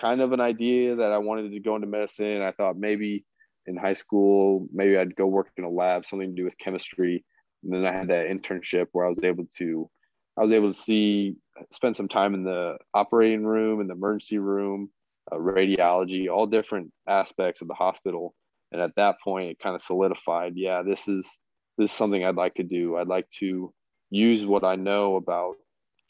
kind 0.00 0.20
of 0.20 0.32
an 0.32 0.40
idea 0.40 0.96
that 0.96 1.12
I 1.12 1.18
wanted 1.18 1.50
to 1.52 1.60
go 1.60 1.76
into 1.76 1.86
medicine. 1.86 2.42
I 2.42 2.52
thought 2.52 2.76
maybe 2.76 3.24
in 3.66 3.76
high 3.76 3.92
school, 3.92 4.66
maybe 4.72 4.96
I'd 4.96 5.16
go 5.16 5.26
work 5.26 5.48
in 5.56 5.64
a 5.64 5.70
lab, 5.70 6.06
something 6.06 6.30
to 6.30 6.34
do 6.34 6.44
with 6.44 6.58
chemistry. 6.58 7.24
And 7.62 7.72
then 7.72 7.84
I 7.84 7.92
had 7.92 8.08
that 8.08 8.26
internship 8.26 8.86
where 8.92 9.04
I 9.04 9.08
was 9.08 9.22
able 9.22 9.46
to, 9.58 9.90
I 10.38 10.42
was 10.42 10.52
able 10.52 10.72
to 10.72 10.78
see, 10.78 11.36
spend 11.70 11.96
some 11.96 12.08
time 12.08 12.34
in 12.34 12.44
the 12.44 12.78
operating 12.94 13.44
room, 13.44 13.80
in 13.80 13.86
the 13.86 13.94
emergency 13.94 14.38
room, 14.38 14.90
uh, 15.30 15.36
radiology, 15.36 16.28
all 16.30 16.46
different 16.46 16.90
aspects 17.06 17.60
of 17.60 17.68
the 17.68 17.74
hospital. 17.74 18.34
And 18.72 18.80
at 18.80 18.94
that 18.96 19.16
point, 19.22 19.50
it 19.50 19.58
kind 19.58 19.74
of 19.74 19.82
solidified, 19.82 20.54
yeah, 20.56 20.82
this 20.82 21.08
is 21.08 21.40
this 21.80 21.92
is 21.92 21.96
something 21.96 22.24
I'd 22.24 22.36
like 22.36 22.56
to 22.56 22.62
do. 22.62 22.96
I'd 22.96 23.08
like 23.08 23.28
to 23.38 23.72
use 24.10 24.44
what 24.44 24.64
I 24.64 24.76
know 24.76 25.16
about 25.16 25.54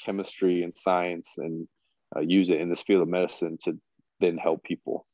chemistry 0.05 0.65
and 0.65 0.75
science 0.75 1.35
and 1.39 1.69
uh, 2.17 2.21
use 2.21 2.51
it 2.51 2.61
in 2.61 2.69
this 2.69 2.83
field 2.83 3.03
of 3.03 3.09
medicine 3.09 3.57
to 3.65 3.79
then 4.19 4.37
help 4.37 4.65
people. 4.65 5.07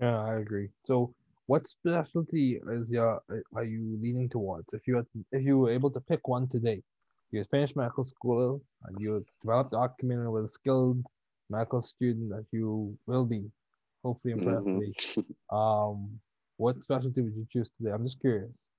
Yeah, 0.00 0.20
I 0.20 0.40
agree. 0.40 0.70
So, 0.84 1.14
what 1.46 1.68
specialty 1.68 2.60
is 2.68 2.90
your 2.90 3.22
are 3.54 3.64
you 3.64 3.98
leaning 4.02 4.28
towards? 4.28 4.66
If 4.72 4.88
you 4.88 4.96
had, 4.96 5.06
if 5.30 5.44
you 5.44 5.58
were 5.58 5.70
able 5.70 5.92
to 5.92 6.00
pick 6.00 6.26
one 6.26 6.48
today, 6.48 6.82
you 7.30 7.44
finished 7.44 7.76
medical 7.76 8.02
school 8.02 8.60
and 8.86 9.00
you 9.00 9.24
developed 9.42 9.70
the 9.70 9.76
document 9.76 10.30
with 10.32 10.44
a 10.44 10.48
skilled 10.48 11.04
medical 11.50 11.82
student 11.82 12.30
that 12.30 12.46
you 12.50 12.96
will 13.06 13.24
be, 13.24 13.44
hopefully 14.02 14.32
and 14.32 14.42
mm-hmm. 14.42 15.56
um, 15.56 16.18
what 16.56 16.82
specialty 16.82 17.20
would 17.22 17.36
you 17.36 17.46
choose 17.52 17.70
today? 17.78 17.92
I'm 17.92 18.04
just 18.04 18.20
curious. 18.20 18.70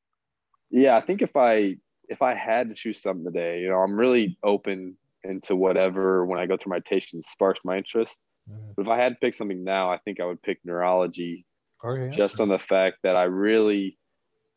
Yeah, 0.72 0.98
I 0.98 1.02
think 1.02 1.22
if 1.22 1.36
I 1.36 1.76
if 2.10 2.22
I 2.22 2.34
had 2.34 2.70
to 2.70 2.76
choose 2.76 3.02
something 3.02 3.26
today, 3.26 3.62
you 3.62 3.70
know, 3.70 3.78
I'm 3.78 3.96
really 3.96 4.38
open 4.44 4.98
into 5.24 5.56
whatever 5.56 6.26
when 6.26 6.40
I 6.40 6.46
go 6.46 6.58
through 6.58 6.72
my 6.72 6.80
tasting 6.80 7.22
sparks 7.22 7.62
my 7.64 7.78
interest. 7.78 8.20
Mm-hmm. 8.50 8.72
But 8.76 8.82
if 8.84 8.90
I 8.90 8.98
had 8.98 9.10
to 9.10 9.20
pick 9.20 9.34
something 9.34 9.64
now, 9.64 9.92
I 9.92 9.98
think 10.00 10.20
I 10.20 10.26
would 10.26 10.42
pick 10.42 10.60
neurology, 10.66 11.46
okay, 11.84 12.16
just 12.16 12.42
on 12.42 12.50
the 12.50 12.60
fact 12.60 12.98
that 13.04 13.16
I 13.16 13.24
really 13.24 13.98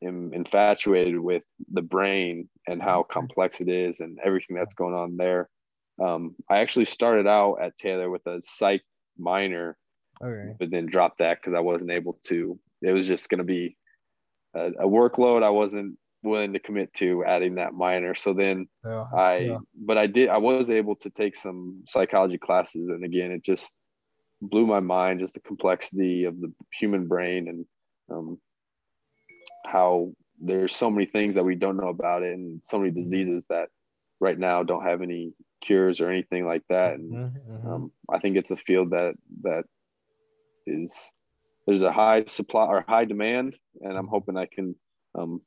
am 0.03 0.33
infatuated 0.33 1.19
with 1.19 1.43
the 1.73 1.83
brain 1.83 2.49
and 2.67 2.83
how 2.83 3.03
mm-hmm. 3.03 3.13
complex 3.13 3.61
it 3.61 3.69
is 3.69 4.01
and 4.01 4.19
everything 4.25 4.57
that's 4.57 4.75
going 4.75 4.95
on 4.95 5.17
there. 5.17 5.49
Um, 6.03 6.35
I 6.51 6.59
actually 6.59 6.87
started 6.87 7.27
out 7.27 7.59
at 7.63 7.77
Taylor 7.77 8.11
with 8.11 8.27
a 8.27 8.41
psych 8.43 8.83
minor, 9.19 9.77
okay. 10.23 10.55
but 10.59 10.71
then 10.71 10.87
dropped 10.87 11.19
that 11.19 11.39
because 11.41 11.57
I 11.57 11.61
wasn't 11.61 11.93
able 11.93 12.19
to. 12.27 12.59
It 12.83 12.93
was 12.93 13.07
just 13.07 13.29
going 13.29 13.39
to 13.39 13.45
be 13.45 13.77
a, 14.55 14.71
a, 14.81 14.87
workload 14.87 15.43
I 15.43 15.51
wasn't 15.51 15.97
willing 16.25 16.53
to 16.55 16.59
commit 16.59 16.93
to 16.95 17.25
adding 17.25 17.57
that 17.57 17.75
minor. 17.75 18.15
So 18.15 18.33
then 18.33 18.67
yeah, 18.85 19.05
I, 19.15 19.37
yeah. 19.39 19.59
but 19.75 19.99
I 19.99 20.07
did, 20.07 20.29
I 20.29 20.39
was 20.39 20.71
able 20.71 20.97
to 20.97 21.11
take 21.11 21.37
some 21.37 21.83
psychology 21.87 22.39
classes. 22.39 22.89
And 22.89 23.05
again, 23.05 23.31
it 23.31 23.45
just 23.45 23.73
blew 24.41 24.67
my 24.67 24.81
mind, 24.81 25.21
just 25.21 25.35
the 25.35 25.41
complexity 25.41 26.25
of 26.25 26.41
the 26.41 26.53
human 26.73 27.07
brain 27.07 27.49
and 27.49 27.67
um, 28.11 28.39
how 29.67 30.13
there's 30.41 30.75
so 30.75 30.91
many 30.91 31.07
things 31.07 31.35
that 31.35 31.45
we 31.45 31.55
don't 31.55 31.77
know 31.77 31.89
about 31.89 32.23
it 32.23 32.35
and 32.35 32.61
so 32.65 32.79
many 32.79 32.91
diseases 32.91 33.45
that 33.49 33.69
right 34.21 34.39
now 34.39 34.63
don't 34.63 34.85
have 34.85 35.03
any 35.03 35.33
cures 35.61 36.01
or 36.01 36.11
anything 36.11 36.47
like 36.47 36.63
that. 36.69 36.95
And 36.95 37.13
mm-hmm, 37.13 37.53
mm-hmm. 37.53 37.69
Um, 37.69 37.93
I 38.11 38.19
think 38.19 38.37
it's 38.37 38.51
a 38.51 38.57
field 38.57 38.91
that, 38.91 39.15
that 39.43 39.65
is, 40.67 41.11
there's 41.67 41.83
a 41.83 41.93
high 41.93 42.25
supply 42.27 42.67
or 42.67 42.85
high 42.87 43.07
demand, 43.07 43.57
and 43.81 43.97
I'm 43.97 44.07
hoping 44.07 44.37
I 44.37 44.47
can 44.47 44.75
um, 45.19 45.41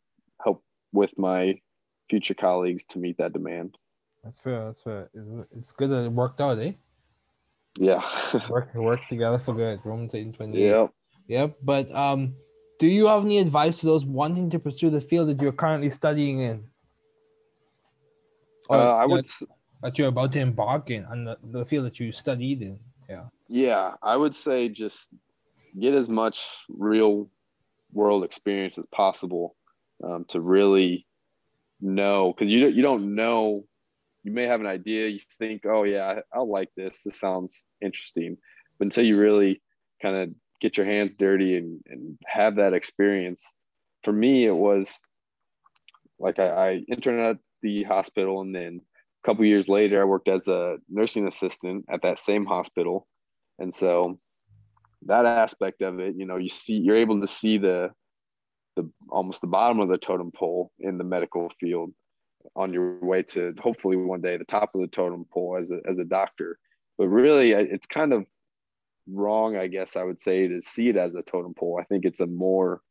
help 0.44 0.64
with 0.92 1.18
my 1.18 1.60
future 2.10 2.34
colleagues 2.34 2.86
to 2.86 3.00
meet 3.00 3.18
that 3.18 3.34
demand. 3.34 3.78
That's 4.24 4.42
fair. 4.42 4.66
That's 4.66 4.82
fair. 4.82 5.10
It's 5.58 5.72
good 5.72 5.90
that 5.90 6.06
it 6.06 6.12
worked 6.12 6.42
out, 6.42 6.60
eh? 6.60 6.74
Yeah. 7.80 8.02
work 8.50 8.74
work 8.76 9.00
together 9.10 9.38
for 9.38 9.54
good. 9.54 9.80
Romans 9.84 10.14
eight 10.16 10.26
and 10.26 10.34
twenty. 10.34 10.64
Yep. 10.64 10.92
Yep. 11.28 11.58
But 11.64 11.94
um, 11.96 12.36
do 12.80 12.88
you 12.88 13.08
have 13.08 13.24
any 13.24 13.40
advice 13.40 13.80
to 13.80 13.86
those 13.86 14.06
wanting 14.06 14.50
to 14.52 14.60
pursue 14.60 14.90
the 14.90 15.02
field 15.02 15.30
that 15.30 15.42
you're 15.42 15.52
currently 15.52 15.90
studying 15.90 16.42
in? 16.42 16.64
Or 18.70 18.78
uh, 18.78 18.94
I 18.94 19.06
would. 19.06 19.28
That 19.84 19.98
you're 20.00 20.08
about 20.08 20.32
to 20.32 20.40
embark 20.40 20.90
in, 20.90 21.06
on 21.06 21.24
the, 21.24 21.38
the 21.44 21.64
field 21.64 21.86
that 21.86 22.00
you 22.00 22.12
studied 22.12 22.64
in. 22.64 22.80
Yeah. 23.08 23.26
Yeah, 23.48 23.94
I 24.02 24.18
would 24.18 24.34
say 24.34 24.70
just 24.70 25.10
get 25.80 25.94
as 25.94 26.10
much 26.10 26.58
real 26.68 27.30
world 27.94 28.24
experience 28.24 28.80
as 28.80 28.88
possible 28.88 29.56
um, 30.04 30.26
to 30.30 30.40
really 30.40 31.06
know 31.82 32.34
because 32.34 32.52
you 32.52 32.68
you 32.68 32.82
don't 32.82 33.14
know 33.16 33.64
you 34.24 34.32
may 34.32 34.44
have 34.44 34.60
an 34.60 34.68
idea 34.68 35.08
you 35.08 35.20
think 35.38 35.64
oh 35.66 35.84
yeah 35.84 36.20
I'll 36.34 36.50
like 36.50 36.70
this 36.76 37.02
this 37.04 37.20
sounds 37.20 37.66
interesting 37.82 38.38
but 38.78 38.86
until 38.86 39.06
you 39.06 39.18
really 39.18 39.62
kind 40.02 40.16
of 40.16 40.30
get 40.60 40.76
your 40.76 40.88
hands 40.88 41.14
dirty 41.14 41.56
and, 41.56 41.82
and 41.88 42.18
have 42.26 42.56
that 42.56 42.74
experience 42.74 43.54
for 44.04 44.12
me 44.12 44.46
it 44.46 44.56
was 44.56 44.92
like 46.20 46.40
I, 46.40 46.48
I 46.48 46.72
interned 46.90 47.22
at 47.22 47.38
the 47.62 47.84
hospital 47.84 48.42
and 48.42 48.56
then 48.56 48.82
a 49.24 49.28
couple 49.28 49.46
years 49.46 49.70
later 49.70 50.02
I 50.02 50.06
worked 50.06 50.30
as 50.30 50.48
a 50.48 50.78
nursing 50.90 51.28
assistant 51.28 51.86
at 51.90 52.02
that 52.02 52.18
same 52.18 52.46
hospital 52.46 53.08
and 53.60 53.74
so 53.74 54.20
that 55.06 55.28
aspect 55.28 55.84
of 55.84 56.00
it 56.00 56.16
you 56.18 56.26
know 56.26 56.38
you 56.38 56.50
see 56.50 56.76
you're 56.76 56.96
able 56.98 57.22
to 57.22 57.28
see 57.28 57.60
the 57.60 57.92
the 58.78 58.90
almost 59.10 59.42
the 59.42 59.48
bottom 59.48 59.82
of 59.82 59.90
the 59.90 59.98
totem 59.98 60.32
pole 60.32 60.72
in 60.80 60.98
the 60.98 61.04
medical 61.04 61.50
field 61.60 61.92
on 62.56 62.72
your 62.72 63.04
way 63.04 63.24
to 63.24 63.54
hopefully 63.60 63.98
one 63.98 64.22
day 64.22 64.38
the 64.38 64.46
top 64.46 64.74
of 64.74 64.80
the 64.80 64.88
totem 64.88 65.26
pole 65.34 65.58
as 65.60 65.72
a, 65.72 65.80
as 65.90 65.98
a 66.00 66.06
doctor. 66.06 66.58
But 66.98 67.10
really 67.10 67.52
it's 67.52 67.86
kind 67.86 68.14
of 68.14 68.26
wrong 69.10 69.56
i 69.56 69.68
guess 69.68 69.96
i 69.96 70.04
would 70.04 70.20
say 70.20 70.50
to 70.50 70.62
see 70.62 70.90
it 70.90 70.98
as 70.98 71.16
a 71.16 71.22
totem 71.22 71.54
pole. 71.54 71.80
I 71.82 71.86
think 71.86 72.06
it's 72.06 72.20
a 72.20 72.28
more 72.28 72.82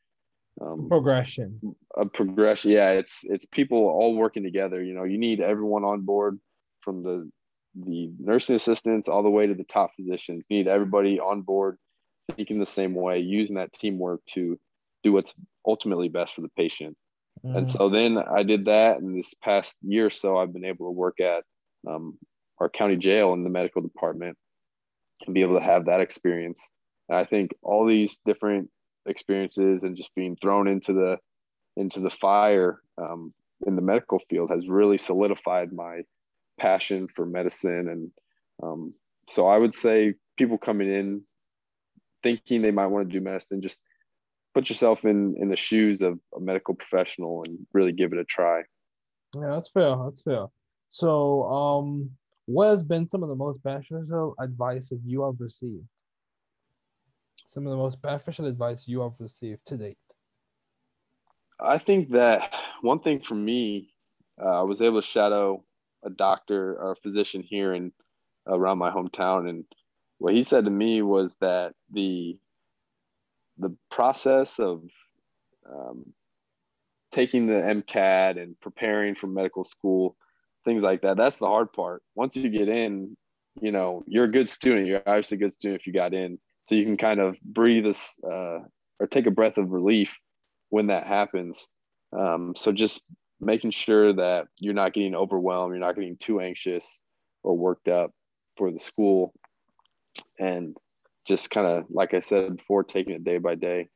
um, 0.60 0.88
progression. 0.88 1.60
a 1.96 2.06
progression. 2.06 2.72
Yeah 2.72 2.90
it's 2.90 3.24
it's 3.24 3.46
people 3.46 3.78
all 3.78 4.14
working 4.14 4.42
together. 4.42 4.82
You 4.82 4.94
know 4.94 5.04
you 5.04 5.18
need 5.18 5.40
everyone 5.40 5.84
on 5.84 6.02
board 6.02 6.38
from 6.80 7.02
the 7.02 7.30
the 7.74 8.10
nursing 8.18 8.56
assistants 8.56 9.08
all 9.08 9.22
the 9.22 9.30
way 9.30 9.46
to 9.46 9.54
the 9.54 9.64
top 9.64 9.90
physicians. 9.96 10.46
You 10.48 10.58
need 10.58 10.68
everybody 10.68 11.20
on 11.20 11.42
board 11.42 11.76
thinking 12.34 12.58
the 12.58 12.66
same 12.66 12.94
way 12.94 13.20
using 13.20 13.56
that 13.56 13.72
teamwork 13.72 14.24
to 14.26 14.58
do 15.06 15.12
what's 15.12 15.34
ultimately 15.66 16.08
best 16.08 16.34
for 16.34 16.40
the 16.40 16.50
patient. 16.56 16.96
Mm. 17.44 17.58
And 17.58 17.68
so 17.68 17.88
then 17.88 18.18
I 18.18 18.42
did 18.42 18.64
that. 18.66 18.98
And 18.98 19.16
this 19.16 19.34
past 19.34 19.76
year 19.82 20.06
or 20.06 20.10
so, 20.10 20.36
I've 20.36 20.52
been 20.52 20.64
able 20.64 20.86
to 20.86 20.90
work 20.90 21.20
at 21.20 21.44
um, 21.88 22.18
our 22.58 22.68
county 22.68 22.96
jail 22.96 23.32
in 23.32 23.44
the 23.44 23.50
medical 23.50 23.82
department 23.82 24.36
and 25.24 25.34
be 25.34 25.42
able 25.42 25.58
to 25.58 25.64
have 25.64 25.86
that 25.86 26.00
experience. 26.00 26.68
And 27.08 27.16
I 27.16 27.24
think 27.24 27.52
all 27.62 27.86
these 27.86 28.18
different 28.26 28.70
experiences 29.06 29.84
and 29.84 29.96
just 29.96 30.14
being 30.14 30.36
thrown 30.36 30.66
into 30.66 30.92
the 30.92 31.18
into 31.76 32.00
the 32.00 32.10
fire 32.10 32.80
um, 32.98 33.32
in 33.66 33.76
the 33.76 33.82
medical 33.82 34.18
field 34.28 34.50
has 34.50 34.68
really 34.68 34.98
solidified 34.98 35.72
my 35.72 36.00
passion 36.58 37.06
for 37.14 37.26
medicine 37.26 37.88
and 37.88 38.10
um, 38.62 38.94
so 39.28 39.46
i 39.46 39.56
would 39.56 39.74
say 39.74 40.14
people 40.36 40.58
coming 40.58 40.90
in 40.92 41.22
thinking 42.22 42.62
they 42.62 42.70
might 42.70 42.86
want 42.86 43.08
to 43.08 43.12
do 43.12 43.22
medicine 43.22 43.60
just 43.60 43.80
put 44.56 44.70
yourself 44.70 45.04
in 45.04 45.36
in 45.36 45.50
the 45.50 45.56
shoes 45.56 46.00
of 46.00 46.18
a 46.34 46.40
medical 46.40 46.74
professional 46.74 47.42
and 47.44 47.58
really 47.74 47.92
give 47.92 48.14
it 48.14 48.18
a 48.18 48.24
try. 48.24 48.62
Yeah 49.34 49.50
that's 49.50 49.68
fair 49.68 49.94
that's 50.02 50.22
fair. 50.22 50.46
So 50.90 51.42
um 51.44 52.10
what 52.46 52.68
has 52.70 52.82
been 52.82 53.06
some 53.10 53.22
of 53.22 53.28
the 53.28 53.34
most 53.34 53.62
beneficial 53.62 54.34
advice 54.40 54.88
that 54.88 55.00
you 55.04 55.22
have 55.24 55.34
received? 55.38 55.84
Some 57.44 57.66
of 57.66 57.70
the 57.70 57.76
most 57.76 58.00
beneficial 58.00 58.46
advice 58.46 58.88
you 58.88 59.02
have 59.02 59.12
received 59.18 59.66
to 59.66 59.76
date? 59.76 59.98
I 61.60 61.76
think 61.76 62.12
that 62.12 62.50
one 62.80 63.00
thing 63.00 63.20
for 63.20 63.34
me 63.34 63.92
uh, 64.42 64.60
i 64.60 64.62
was 64.62 64.80
able 64.80 65.02
to 65.02 65.06
shadow 65.06 65.62
a 66.02 66.10
doctor 66.10 66.76
or 66.76 66.92
a 66.92 67.02
physician 67.04 67.42
here 67.42 67.74
in 67.74 67.92
around 68.46 68.78
my 68.78 68.90
hometown 68.90 69.48
and 69.50 69.64
what 70.18 70.34
he 70.34 70.42
said 70.42 70.64
to 70.64 70.70
me 70.70 71.02
was 71.02 71.36
that 71.40 71.74
the 71.92 72.38
the 73.58 73.74
process 73.90 74.58
of 74.58 74.82
um, 75.70 76.12
taking 77.12 77.46
the 77.46 77.54
MCAT 77.54 78.40
and 78.40 78.58
preparing 78.60 79.14
for 79.14 79.26
medical 79.26 79.64
school, 79.64 80.16
things 80.64 80.82
like 80.82 81.02
that, 81.02 81.16
that's 81.16 81.38
the 81.38 81.46
hard 81.46 81.72
part. 81.72 82.02
Once 82.14 82.36
you 82.36 82.48
get 82.48 82.68
in, 82.68 83.16
you 83.60 83.72
know, 83.72 84.02
you're 84.06 84.24
a 84.24 84.30
good 84.30 84.48
student. 84.48 84.86
You're 84.86 85.02
obviously 85.06 85.36
a 85.36 85.40
good 85.40 85.52
student 85.52 85.80
if 85.80 85.86
you 85.86 85.92
got 85.92 86.12
in. 86.12 86.38
So 86.64 86.74
you 86.74 86.84
can 86.84 86.96
kind 86.96 87.20
of 87.20 87.36
breathe 87.42 87.84
this 87.84 88.18
uh, 88.24 88.58
or 88.98 89.06
take 89.10 89.26
a 89.26 89.30
breath 89.30 89.56
of 89.56 89.70
relief 89.70 90.18
when 90.68 90.88
that 90.88 91.06
happens. 91.06 91.66
Um, 92.16 92.54
so 92.56 92.72
just 92.72 93.00
making 93.40 93.70
sure 93.70 94.12
that 94.14 94.46
you're 94.58 94.74
not 94.74 94.92
getting 94.92 95.14
overwhelmed, 95.14 95.72
you're 95.72 95.84
not 95.84 95.94
getting 95.94 96.16
too 96.16 96.40
anxious 96.40 97.00
or 97.42 97.56
worked 97.56 97.88
up 97.88 98.10
for 98.56 98.70
the 98.70 98.80
school 98.80 99.32
and 100.38 100.76
just 101.26 101.50
kind 101.50 101.66
of 101.66 101.84
like 101.90 102.14
I 102.14 102.20
said 102.20 102.56
before, 102.56 102.84
taking 102.84 103.14
it 103.14 103.24
day 103.24 103.38
by 103.38 103.54
day. 103.54 103.88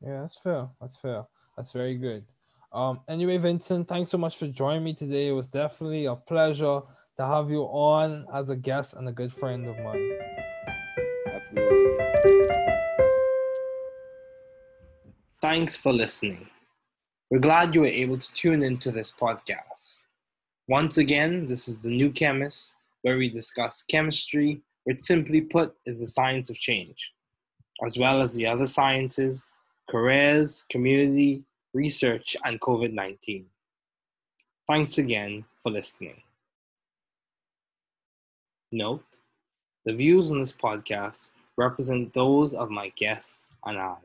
Yeah, 0.00 0.22
that's 0.22 0.38
fair. 0.38 0.68
That's 0.80 0.96
fair. 0.96 1.24
That's 1.56 1.72
very 1.72 1.96
good. 1.96 2.24
Um, 2.72 3.00
anyway, 3.08 3.36
Vincent, 3.36 3.88
thanks 3.88 4.10
so 4.10 4.18
much 4.18 4.36
for 4.36 4.46
joining 4.46 4.84
me 4.84 4.94
today. 4.94 5.28
It 5.28 5.32
was 5.32 5.46
definitely 5.46 6.06
a 6.06 6.16
pleasure 6.16 6.80
to 7.18 7.26
have 7.26 7.50
you 7.50 7.62
on 7.62 8.26
as 8.32 8.48
a 8.48 8.56
guest 8.56 8.94
and 8.94 9.08
a 9.08 9.12
good 9.12 9.32
friend 9.32 9.66
of 9.66 9.78
mine. 9.78 10.18
Absolutely. 11.26 11.92
Thanks 15.42 15.76
for 15.76 15.92
listening. 15.92 16.48
We're 17.30 17.40
glad 17.40 17.74
you 17.74 17.82
were 17.82 17.86
able 17.86 18.18
to 18.18 18.34
tune 18.34 18.62
into 18.62 18.90
this 18.90 19.12
podcast. 19.12 20.04
Once 20.68 20.98
again, 20.98 21.46
this 21.46 21.68
is 21.68 21.82
The 21.82 21.90
New 21.90 22.10
Chemist, 22.10 22.76
where 23.02 23.18
we 23.18 23.28
discuss 23.28 23.82
chemistry, 23.82 24.62
which 24.84 25.02
simply 25.02 25.40
put 25.40 25.74
is 25.86 26.00
the 26.00 26.06
science 26.06 26.50
of 26.50 26.56
change, 26.56 27.12
as 27.84 27.96
well 27.96 28.22
as 28.22 28.34
the 28.34 28.46
other 28.46 28.66
sciences, 28.66 29.58
careers, 29.90 30.64
community, 30.70 31.42
research, 31.74 32.36
and 32.44 32.60
COVID 32.60 32.92
19. 32.92 33.46
Thanks 34.66 34.98
again 34.98 35.44
for 35.62 35.70
listening. 35.72 36.22
Note 38.70 39.04
the 39.84 39.92
views 39.92 40.30
on 40.30 40.38
this 40.38 40.52
podcast 40.52 41.26
represent 41.56 42.12
those 42.12 42.54
of 42.54 42.70
my 42.70 42.88
guests 42.90 43.44
and 43.66 43.78
I. 43.78 43.96